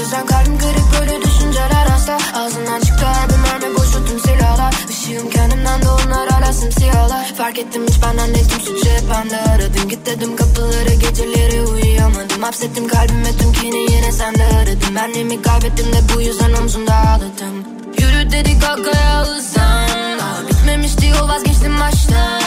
yüzden 0.08 0.26
kalbim 0.26 0.58
kırık 0.58 1.00
böyle 1.00 1.22
düşünceler 1.22 1.88
asla. 1.96 2.18
Ağzından 2.36 2.80
çıktı 2.80 3.06
her 3.06 3.28
mermi 3.28 3.76
boşu 3.76 4.06
tüm 4.06 4.20
silahlar. 4.20 4.74
Işığım 4.90 5.30
kendimden 5.30 5.82
de 5.82 5.90
onlar 5.90 6.30
hala 6.30 6.54
simsiyahlar 6.54 7.34
Fark 7.38 7.60
ettim 7.60 7.82
hiç 7.88 8.02
benden 8.04 8.36
değil 8.36 8.50
tüm 8.50 8.60
suçu 8.60 8.90
hep 8.90 9.04
bende. 9.12 9.38
Aradım 9.38 9.90
Git 9.90 10.06
dedim 10.06 10.36
kapıları 10.36 10.94
geceleri 10.94 11.62
uyuyamadım. 11.62 12.44
Hapsettim 12.44 12.88
kalbime 12.88 13.38
tüm 13.40 13.52
kini 13.54 13.78
yine 13.78 14.12
sende. 14.12 14.44
Aradım 14.44 14.96
Benliğimi 14.96 15.42
kaybettim 15.42 15.94
de 15.94 16.00
bu 16.16 16.22
yüzden 16.22 16.54
omzumda 16.54 16.94
ağladım. 16.96 17.56
Yürü 18.00 18.32
dedik 18.32 18.62
kalkaya 18.62 19.22
hızlan 19.22 20.20
Daha 20.20 20.48
bitmemişti 20.48 21.08
yol 21.08 21.30
vazgeçtim 21.30 21.80
baştan. 21.80 22.42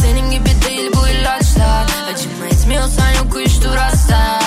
Senin 0.00 0.30
gibi 0.30 0.50
değil 0.68 0.90
bu 0.96 1.08
ilaçlar. 1.08 1.86
Acıma 2.12 2.46
etmiyorsan 2.46 3.10
yok 3.10 3.34
uyuştur 3.34 3.76
hasta 3.76 4.42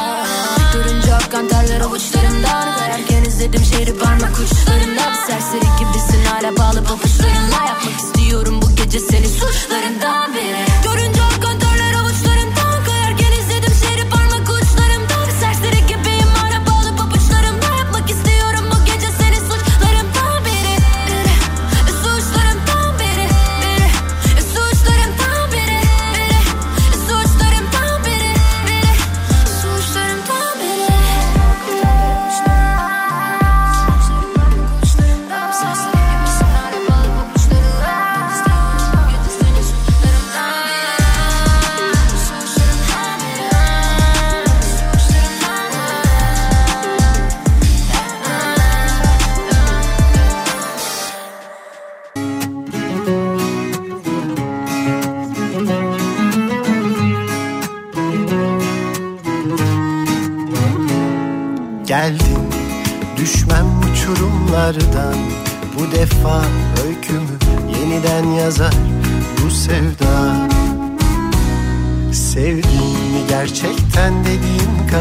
Görünce 0.75 1.15
akan 1.15 1.47
terler 1.47 1.81
avuçlarımdan 1.81 2.75
Kayarken 2.77 3.23
izledim 3.23 3.63
şehri 3.63 3.97
parmak 3.97 4.31
uçlarımda 4.39 5.11
Bir 5.11 5.33
serseri 5.33 5.65
gibisin 5.79 6.25
hala 6.25 6.57
bağlı 6.57 6.83
pabuçlarınla 6.83 7.65
Yapmak 7.67 7.99
istiyorum 7.99 8.59
bu 8.61 8.75
gece 8.75 8.99
seni 8.99 9.27
suçlarından 9.27 10.33
biri 10.33 10.65
Görünce 10.83 11.14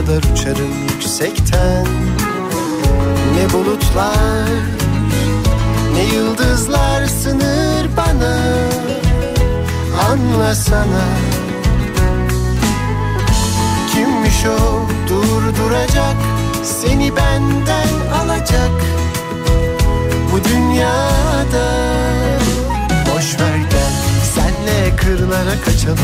kadar 0.06 0.32
uçarım 0.32 0.82
yüksekten. 0.82 1.86
Ne 3.35 3.52
bulutlar 3.52 4.48
ne 5.94 6.02
yıldızlar 6.14 7.06
sınır 7.06 7.89
bana. 7.97 8.36
Anlasana. 10.10 11.05
Kimmiş 13.93 14.47
o 14.47 14.89
durduracak 15.09 16.16
Seni 16.62 17.16
benden 17.16 18.18
alacak. 18.20 18.70
Bu 20.32 20.44
dünyada 20.44 21.66
Boş 22.90 23.40
ver 23.40 23.56
gel 23.70 23.94
senle 24.35 24.97
kırlara 24.97 25.60
kaçalım. 25.64 25.98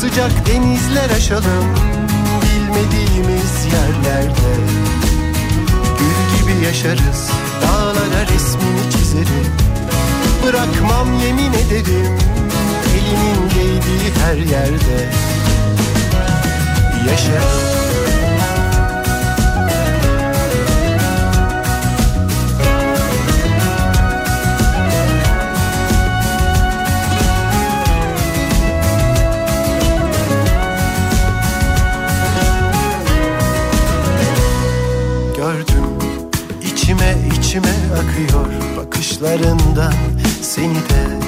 Sıcak 0.00 0.46
denizler 0.46 1.10
aşalım 1.16 2.07
Bilmediğimiz 2.78 3.64
yerlerde. 3.64 4.54
Gül 5.98 6.38
gibi 6.38 6.64
yaşarız 6.64 7.30
Dağlara 7.62 8.22
resmini 8.22 8.90
çizerim. 8.92 9.46
Bırakmam 10.46 11.20
yemin 11.20 11.52
ederim 11.52 12.18
Elinin 12.94 13.50
değdiği 13.50 14.12
her 14.24 14.36
yerde. 14.36 15.10
Yaşarım 17.10 17.67
Bakışlarından 39.78 39.92
seni 40.42 40.74
de 40.74 41.24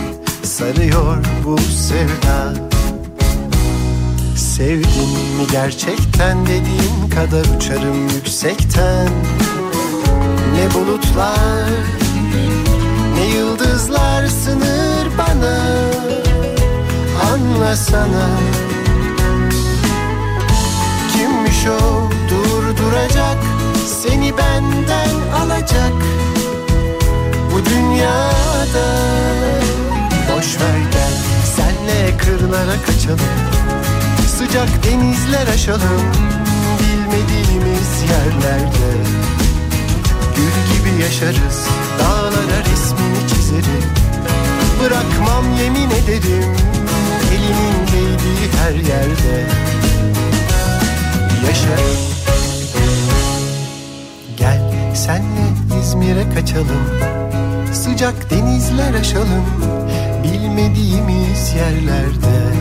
sarıyor 0.46 1.16
bu 1.44 1.58
sevda. 1.58 2.54
Sevdin 4.36 5.10
mi 5.38 5.46
gerçekten 5.52 6.46
dediğin 6.46 7.10
kadar 7.14 7.56
uçarım 7.56 8.08
yüksekten. 8.08 9.08
Ne 10.54 10.74
bulutlar 10.74 11.68
ne 13.14 13.24
yıldızlar 13.24 14.26
sınır 14.26 15.08
bana. 15.18 15.58
Anlasana. 17.32 18.28
Kimmiş 21.12 21.66
o 21.66 22.10
durduracak 22.30 23.38
Seni 24.02 24.32
benden 24.38 25.10
alacak 25.42 25.92
dünyada. 27.70 28.86
Boş 30.32 30.60
ver 30.60 30.78
gel 30.92 31.14
senle 31.56 32.16
kırlara 32.16 32.82
kaçalım. 32.86 33.30
Sıcak 34.38 34.84
denizler 34.84 35.46
aşalım. 35.54 36.02
Bilmediğimiz 36.80 38.02
yerlerde. 38.10 38.90
Gül 40.36 40.76
gibi 40.76 41.02
yaşarız 41.02 41.66
Dağlara 41.98 42.60
resmini 42.72 43.28
çizerim 43.28 43.84
Bırakmam 44.80 45.44
yemin 45.62 45.90
ederim 45.90 46.54
Elinin 47.32 47.86
değdiği 47.86 48.50
her 48.62 48.74
yerde. 48.74 49.46
Yaşarım 51.46 52.00
Gel 54.36 54.94
senle 54.94 55.80
İzmir'e 55.80 56.34
kaçalım 56.34 57.00
Sıcak 57.72 58.30
denizler 58.30 58.94
aşalım 58.94 59.44
Bilmediğimiz 60.24 61.54
yerlerde. 61.56 62.54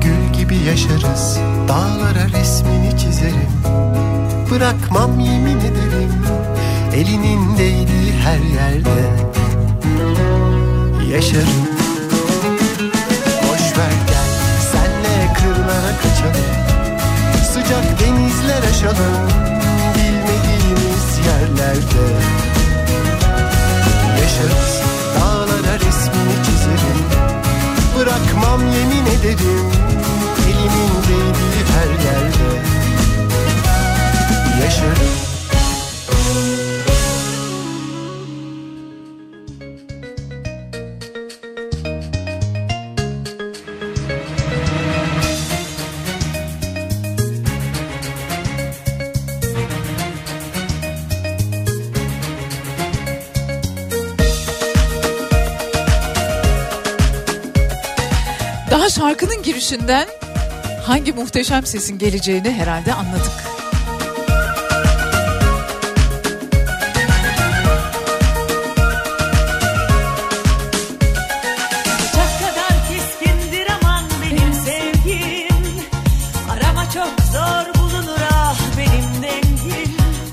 Gül 0.00 0.38
gibi 0.38 0.56
yaşarız 0.56 1.38
Dağlara 1.68 2.28
resmini 2.40 2.98
çizerim. 2.98 3.50
Bırakmam 4.50 5.20
yemin 5.20 5.58
ederim 5.58 6.12
Elinin 6.94 7.58
değdiği 7.58 8.12
her 8.24 8.38
yerde. 8.38 9.30
Yaşarım. 11.12 11.66
Boş 13.42 13.78
ver 13.78 13.92
gel 14.08 14.30
senle 14.72 15.32
kırlara 15.34 15.96
kaçalım. 16.02 16.50
Sıcak 17.52 18.00
denizler 18.00 18.62
aşalım 18.70 19.28
Bilmediğimiz 19.94 21.18
yerlerde 21.26 22.59
Yaşarız 24.40 24.80
Dağlara 25.20 25.74
resmini 25.74 26.44
çizerim. 26.44 27.00
Bırakmam 27.98 28.60
yemin 28.60 29.06
ederim 29.06 29.70
Elimin 30.48 30.92
değdiği 31.08 31.64
her 31.74 32.04
yerde. 32.04 32.62
Yaşarım 34.64 35.14
girişinden 59.50 60.08
hangi 60.86 61.12
muhteşem 61.12 61.66
sesin 61.66 61.98
geleceğini 61.98 62.50
herhalde 62.50 62.94
anladık. 62.94 63.32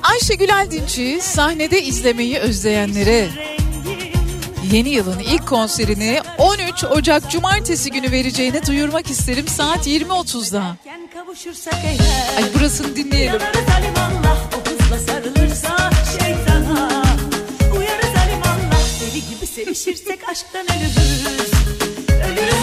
Ah 0.03 0.11
Ayşegül 0.11 0.55
Aldinç'i 0.55 1.19
sahnede 1.21 1.81
izlemeyi 1.81 2.37
özleyenlere 2.37 3.29
yeni 4.71 4.89
yılın 4.89 5.19
ilk 5.19 5.47
konserini 5.47 6.21
13 6.37 6.66
Ocak 6.83 7.31
Cumartesi 7.31 7.91
günü 7.91 8.11
vereceğini 8.11 8.65
duyurmak 8.67 9.09
isterim 9.09 9.47
saat 9.47 9.87
20.30'da. 9.87 10.77
Kavuşursak 11.13 11.73
eğer 11.83 12.37
Ay 12.37 12.53
burasını 12.53 12.95
dinleyelim. 12.95 13.41
Sevişirsek 19.55 20.19
aşktan 20.29 20.65
ölürüz 20.77 21.23
Ölürüz 22.09 22.53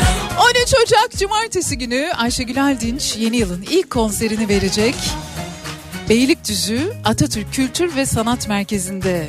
13 0.51 0.75
Ocak 0.85 1.11
Cumartesi 1.19 1.79
günü 1.79 2.11
Ayşegül 2.17 2.65
Aldinç 2.65 3.17
yeni 3.17 3.37
yılın 3.37 3.65
ilk 3.71 3.91
konserini 3.91 4.49
verecek. 4.49 4.95
Beylikdüzü 6.09 6.93
Atatürk 7.05 7.53
Kültür 7.55 7.97
ve 7.97 8.07
Sanat 8.07 8.49
Merkezi'nde. 8.49 9.29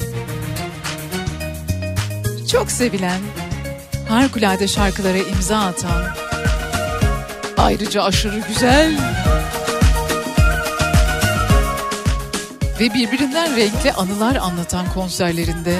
Çok 2.51 2.71
sevilen, 2.71 3.21
harikulade 4.09 4.67
şarkılara 4.67 5.17
imza 5.17 5.59
atan, 5.59 6.03
ayrıca 7.57 8.03
aşırı 8.03 8.41
güzel 8.47 8.97
ve 12.79 12.93
birbirinden 12.93 13.55
renkli 13.55 13.91
anılar 13.91 14.35
anlatan 14.35 14.85
konserlerinde 14.93 15.79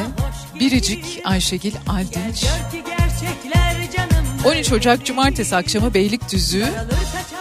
Biricik 0.60 1.22
Ayşegül 1.26 1.73
Aldinç 1.88 2.41
ki 2.41 2.84
gerçekler 2.85 3.91
canım 3.97 4.26
13 4.45 4.72
Ocak 4.72 5.06
Cumartesi 5.06 5.56
akşamı 5.56 5.93
Beylikdüzü 5.93 6.65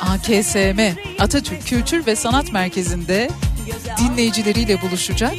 AKSM 0.01 0.81
Atatürk 1.19 1.67
Kültür 1.67 2.07
ve 2.07 2.17
Sanat 2.17 2.53
Merkezi'nde 2.53 3.31
dinleyicileriyle 3.99 4.83
buluşacak. 4.83 5.35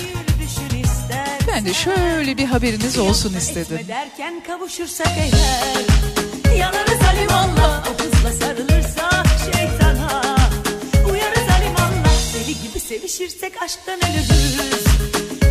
Yani 1.55 1.73
şöyle 1.73 2.37
bir 2.37 2.45
haberiniz 2.45 2.97
olsun 2.97 3.33
istedi. 3.33 3.85
Derken 3.87 4.43
kavuşursak 4.47 5.07
eğer 5.17 6.57
yanarız 6.57 7.01
alimallah 7.13 7.87
o 7.93 7.97
kızla 7.97 8.31
sarılırsa 8.31 9.23
şeytana 9.45 10.21
uyarız 11.11 11.49
alimallah 11.57 12.33
deli 12.33 12.61
gibi 12.61 12.79
sevişirsek 12.79 13.61
aşktan 13.63 13.99
ölürüz. 13.99 14.85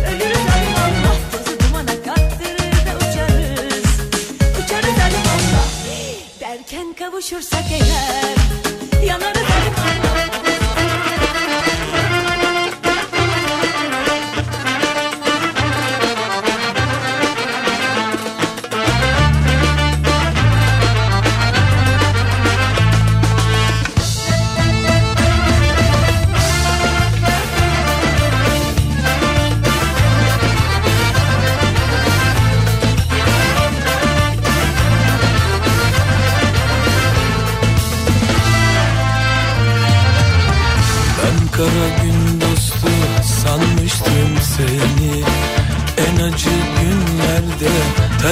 Ölürüz 0.07 0.45
alimallah 0.55 1.17
tozu 1.31 1.59
dumana 1.59 2.03
kattırır 2.05 2.85
da 2.85 2.97
uçarız. 2.97 3.85
Uçarız 4.63 4.99
alimallah 5.05 5.67
derken 6.39 6.93
kavuşursak 6.99 7.65
eğer 7.71 8.35
yanarız 9.05 9.34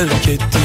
terk 0.10 0.28
ettin 0.28 0.63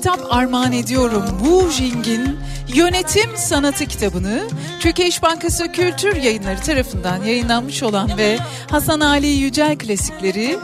kitap 0.00 0.32
armağan 0.32 0.72
ediyorum. 0.72 1.24
Wu 1.38 1.70
Jing'in 1.70 2.38
Yönetim 2.74 3.36
Sanatı 3.36 3.86
kitabını 3.86 4.42
Türkiye 4.80 5.08
İş 5.08 5.22
Bankası 5.22 5.72
Kültür 5.72 6.16
Yayınları 6.16 6.60
tarafından 6.60 7.24
yayınlanmış 7.24 7.82
olan 7.82 8.18
ve 8.18 8.38
Hasan 8.70 9.00
Ali 9.00 9.26
Yücel 9.26 9.78
klasikleri 9.78 10.58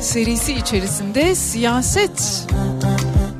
serisi 0.00 0.52
içerisinde 0.52 1.34
siyaset 1.34 2.46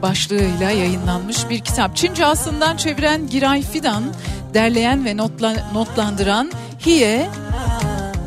başlığıyla 0.03 0.71
yayınlanmış 0.71 1.49
bir 1.51 1.61
kitap. 1.61 1.97
Çince 1.97 2.27
aslından 2.27 2.77
çeviren 2.77 3.29
Giray 3.29 3.63
Fidan, 3.63 4.05
derleyen 4.55 5.05
ve 5.05 5.17
notla, 5.17 5.55
notlandıran 5.73 6.53
Hie 6.87 7.31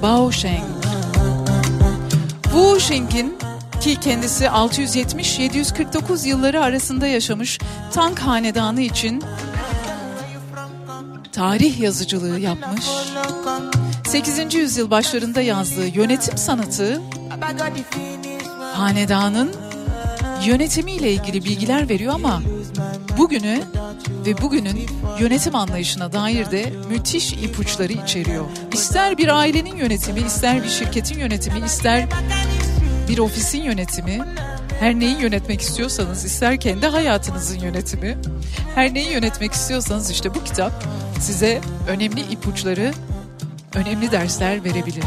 Baosheng. 0.02 0.66
Wu 2.44 2.80
Sheng'in 2.80 3.37
ki 3.88 4.00
kendisi 4.00 4.46
670-749 4.46 6.28
yılları 6.28 6.64
arasında 6.64 7.08
yaşamış 7.08 7.60
Tang 7.94 8.20
Hanedanı 8.20 8.82
için 8.82 9.24
tarih 11.32 11.80
yazıcılığı 11.80 12.40
yapmış. 12.40 12.86
8. 14.08 14.54
yüzyıl 14.54 14.92
başlarında 14.92 15.42
yazdığı 15.42 15.88
yönetim 15.88 16.38
sanatı 16.38 17.02
hanedanın 18.74 19.56
yönetimiyle 20.46 21.14
ilgili 21.14 21.46
bilgiler 21.46 21.90
veriyor 21.90 22.14
ama 22.14 22.42
bugünü 23.18 23.62
ve 24.26 24.42
bugünün 24.42 24.86
yönetim 25.20 25.56
anlayışına 25.56 26.14
dair 26.14 26.52
de 26.52 26.74
müthiş 26.90 27.34
ipuçları 27.34 27.94
içeriyor. 27.94 28.46
İster 28.74 29.18
bir 29.18 29.38
ailenin 29.38 29.76
yönetimi, 29.76 30.20
ister 30.20 30.64
bir 30.64 30.70
şirketin 30.70 31.20
yönetimi, 31.20 31.66
ister 31.66 32.06
bir 33.08 33.18
ofisin 33.18 33.62
yönetimi, 33.62 34.20
her 34.80 35.00
neyi 35.00 35.22
yönetmek 35.22 35.62
istiyorsanız, 35.62 36.26
ister 36.26 36.60
kendi 36.60 36.86
hayatınızın 36.86 37.60
yönetimi, 37.60 38.18
her 38.76 38.94
neyi 38.94 39.12
yönetmek 39.12 39.54
istiyorsanız 39.54 40.12
işte 40.12 40.36
bu 40.36 40.44
kitap 40.44 40.84
size 41.20 41.62
önemli 41.88 42.22
ipuçları, 42.22 42.94
önemli 43.76 44.12
dersler 44.12 44.64
verebilir. 44.64 45.04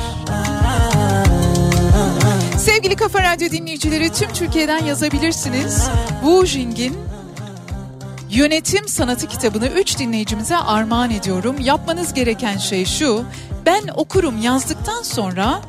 Sevgili 2.58 2.96
Kafa 2.96 3.22
Radyo 3.22 3.50
dinleyicileri 3.50 4.12
tüm 4.12 4.32
Türkiye'den 4.32 4.84
yazabilirsiniz. 4.84 5.88
Wu 6.22 6.46
Jing'in 6.46 7.10
Yönetim 8.30 8.88
Sanatı 8.88 9.28
kitabını 9.28 9.68
3 9.68 9.98
dinleyicimize 9.98 10.56
armağan 10.56 11.10
ediyorum. 11.10 11.56
Yapmanız 11.60 12.14
gereken 12.14 12.56
şey 12.56 12.84
şu. 12.84 13.24
Ben 13.66 13.82
okurum 13.94 14.42
yazdıktan 14.42 15.02
sonra 15.02 15.60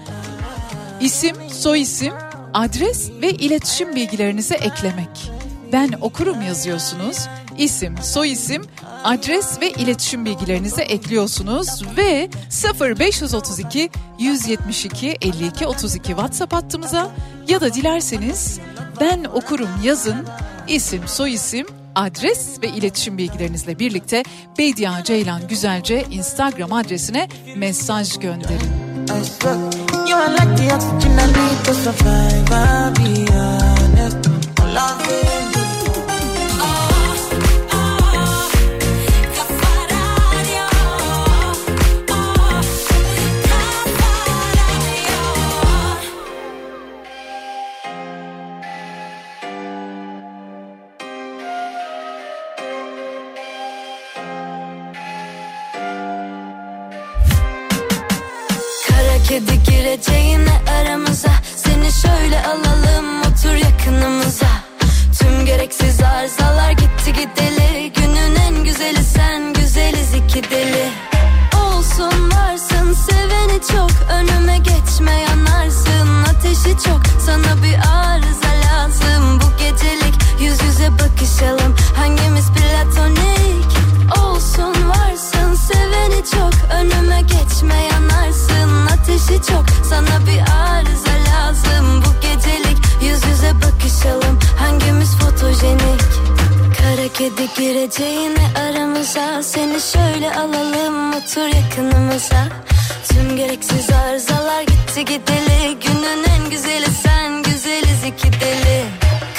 isim, 1.01 1.35
soyisim, 1.49 2.13
adres 2.53 3.09
ve 3.21 3.29
iletişim 3.29 3.95
bilgilerinizi 3.95 4.53
eklemek. 4.53 5.31
Ben 5.73 5.89
okurum 6.01 6.41
yazıyorsunuz. 6.41 7.27
İsim, 7.57 7.97
soyisim, 8.01 8.63
adres 9.03 9.61
ve 9.61 9.71
iletişim 9.71 10.25
bilgilerinizi 10.25 10.81
ekliyorsunuz 10.81 11.83
ve 11.97 12.29
0532 12.97 13.89
172 14.19 15.17
52 15.21 15.67
32 15.67 16.07
WhatsApp 16.07 16.53
hattımıza 16.53 17.11
ya 17.47 17.61
da 17.61 17.73
dilerseniz 17.73 18.59
ben 18.99 19.23
okurum 19.23 19.69
yazın. 19.83 20.27
İsim, 20.67 21.07
soyisim, 21.07 21.65
adres 21.95 22.61
ve 22.61 22.67
iletişim 22.67 23.17
bilgilerinizle 23.17 23.79
birlikte 23.79 24.23
Bediye 24.57 24.89
Ceylan 25.03 25.47
Güzelce 25.47 26.05
Instagram 26.11 26.73
adresine 26.73 27.29
mesaj 27.55 28.19
gönderin. 28.19 28.71
I. 30.11 30.17
You 30.17 30.17
are 30.17 30.29
like 30.29 30.57
the 30.57 30.71
oxygen 30.73 31.19
I 31.19 31.25
need 31.27 31.65
to 31.65 31.73
survive. 31.73 32.51
I'll 32.51 32.91
be 32.91 33.27
honest. 33.33 33.71
kedi 34.61 35.30
gireceğine 60.01 60.61
aramıza. 60.79 61.31
Seni 61.55 61.91
şöyle 61.91 62.43
alalım 62.45 63.21
otur 63.21 63.53
yakınımıza. 63.53 64.47
Tüm 65.19 65.45
gereksiz 65.45 66.01
arızalar 66.01 66.71
gitti 66.71 67.13
gideli. 67.13 67.93
Günün 67.95 68.35
en 68.35 68.63
güzeli 68.63 69.03
sen 69.03 69.53
güzeliz 69.53 70.13
iki 70.13 70.49
deli. 70.51 70.89
Olsun 71.63 72.31
varsın 72.31 72.93
seveni 72.93 73.61
çok. 73.71 73.91
Önüme 74.11 74.57
geçme 74.57 75.11
yanarsın. 75.11 76.23
Ateşi 76.29 76.83
çok. 76.85 77.01
Sana 77.25 77.63
bir 77.63 77.75
arıza 77.75 78.51
lazım. 78.65 79.39
Bu 79.39 79.57
gecelik 79.57 80.15
yüz 80.39 80.63
yüze 80.63 80.89
bakışalım. 80.91 81.75
Hangimiz 81.95 82.45
platonik? 82.51 83.71
Olsun 84.23 84.89
varsın 84.89 85.55
seveni 85.55 86.23
çok. 86.31 86.53
Önüme 86.73 87.21
geçme 87.21 87.90
Ateşi 89.31 89.51
çok 89.51 89.65
sana 89.89 90.25
bir 90.27 90.41
arıza 90.41 91.31
lazım. 91.31 92.03
Bu 92.05 92.21
gecelik 92.21 92.77
yüz 93.01 93.25
yüze 93.25 93.53
bakışalım. 93.55 94.39
Hangimiz 94.57 95.17
fotojenik? 95.17 96.01
Kara 96.77 97.07
kedi 97.13 97.53
gireceğine 97.57 98.47
aramıza. 98.55 99.43
Seni 99.43 99.81
şöyle 99.81 100.35
alalım 100.35 101.13
otur 101.13 101.47
yakınımıza. 101.55 102.47
Tüm 103.09 103.37
gereksiz 103.37 103.89
arızalar 103.89 104.61
gitti 104.61 105.05
gideli. 105.05 105.77
Günün 105.81 106.23
en 106.35 106.49
güzeli 106.49 106.87
sen 107.03 107.43
güzeliz 107.43 108.03
iki 108.07 108.33
deli. 108.41 108.83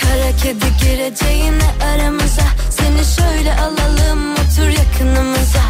Kara 0.01 0.37
kedi 0.43 0.67
gireceğine 0.85 1.71
aramıza. 1.95 2.47
Seni 2.71 3.05
şöyle 3.17 3.55
alalım 3.55 4.33
otur 4.33 4.69
yakınımıza. 4.69 5.63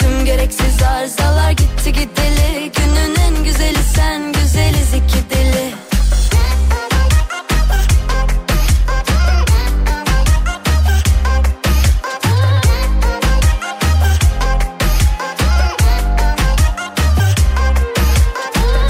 Tüm 0.00 0.24
gereksiz 0.24 0.82
arızalar 0.82 1.50
gitti 1.50 1.92
gideli 1.92 2.57
güzeliz 4.58 4.94
iki 4.94 5.30
deli. 5.30 5.74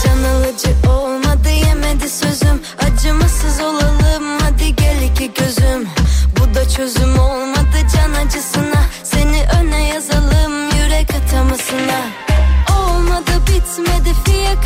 Can 0.04 0.22
alıcı 0.22 0.90
olmadı 0.90 1.48
yemedi 1.66 2.08
sözüm. 2.08 2.62
Acımasız 2.78 3.60
olalım 3.60 4.38
hadi 4.40 4.76
gel 4.76 5.02
iki 5.02 5.34
gözüm. 5.34 5.88
Bu 6.40 6.54
da 6.54 6.68
çözüm 6.68 7.18
olmadı 7.18 7.47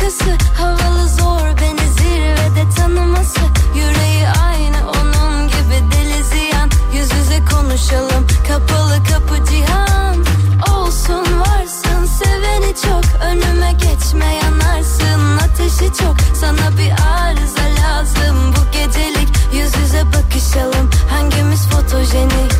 fiyakası 0.03 0.37
Havalı 0.57 1.09
zor 1.09 1.61
beni 1.61 1.87
zirvede 1.93 2.75
tanıması. 2.77 3.39
Yüreği 3.75 4.27
aynı 4.45 4.77
onun 4.89 5.47
gibi 5.47 5.91
deli 5.91 6.23
ziyan. 6.23 6.69
Yüz 6.93 7.13
yüze 7.13 7.45
konuşalım 7.45 8.27
kapalı 8.47 8.97
kapı 9.03 9.45
cihan. 9.51 10.25
Olsun 10.75 11.39
varsın 11.39 12.05
seveni 12.05 12.73
çok. 12.83 13.21
Önüme 13.21 13.71
geçme 13.71 14.25
yanarsın 14.25 15.37
Ateşi 15.37 15.93
çok. 15.99 16.15
Sana 16.35 16.77
bir 16.77 16.91
arıza 16.91 17.81
lazım 17.81 18.53
Bu 18.53 18.71
gecelik. 18.71 19.27
Yüz 19.53 19.75
yüze 19.77 20.03
bakışalım 20.05 20.89
Hangimiz 21.09 21.67
fotojenik? 21.69 22.53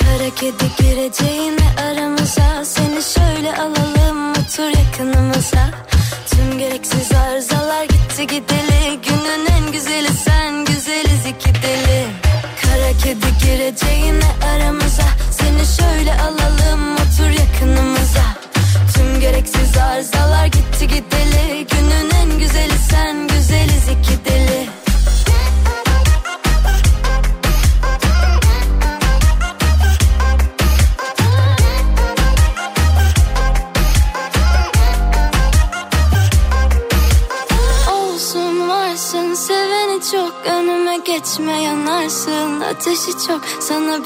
Kara 0.00 0.30
kedi 0.36 0.76
gireceğine 0.78 1.68
aramıza. 1.78 2.64
Seni 2.64 3.02
şöyle 3.02 3.56
alalım 3.56 4.30
otur 4.30 4.78
yakınımıza 4.78 5.93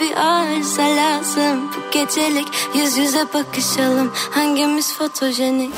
bir 0.00 0.16
arıza 0.16 0.82
lazım. 0.82 1.70
Bu 1.76 1.90
gecelik 1.90 2.48
yüz 2.74 2.98
yüze 2.98 3.26
bakışalım. 3.34 4.12
Hangimiz 4.30 4.94
fotojenik 4.94 5.72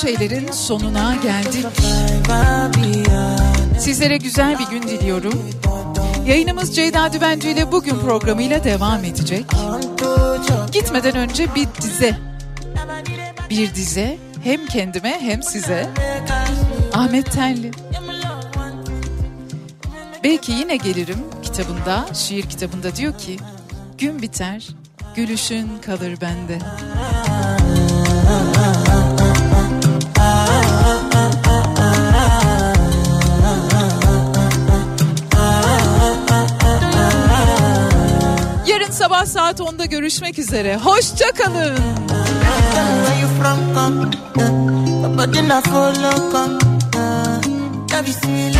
şeylerin 0.00 0.52
sonuna 0.52 1.16
geldik. 1.22 1.66
Sizlere 3.78 4.16
güzel 4.16 4.58
bir 4.58 4.66
gün 4.66 4.82
diliyorum. 4.82 5.50
Yayınımız 6.26 6.76
Ceyda 6.76 7.12
Düvenci 7.12 7.50
ile 7.50 7.72
bugün 7.72 7.98
programıyla 7.98 8.64
devam 8.64 9.04
edecek. 9.04 9.44
Gitmeden 10.72 11.16
önce 11.16 11.54
bir 11.54 11.68
dize. 11.82 12.18
Bir 13.50 13.74
dize 13.74 14.18
hem 14.44 14.66
kendime 14.66 15.20
hem 15.20 15.42
size. 15.42 15.90
Ahmet 16.92 17.32
Tenli. 17.32 17.70
Belki 20.24 20.52
yine 20.52 20.76
gelirim 20.76 21.18
kitabında, 21.42 22.06
şiir 22.14 22.42
kitabında 22.42 22.96
diyor 22.96 23.18
ki, 23.18 23.36
gün 23.98 24.22
biter, 24.22 24.68
gülüşün 25.16 25.68
kalır 25.86 26.18
bende. 26.20 26.58
sabah 39.08 39.26
saat 39.26 39.60
10'da 39.60 39.84
görüşmek 39.84 40.38
üzere. 40.38 40.76
Hoşçakalın. 40.76 41.76
kalın. 48.16 48.57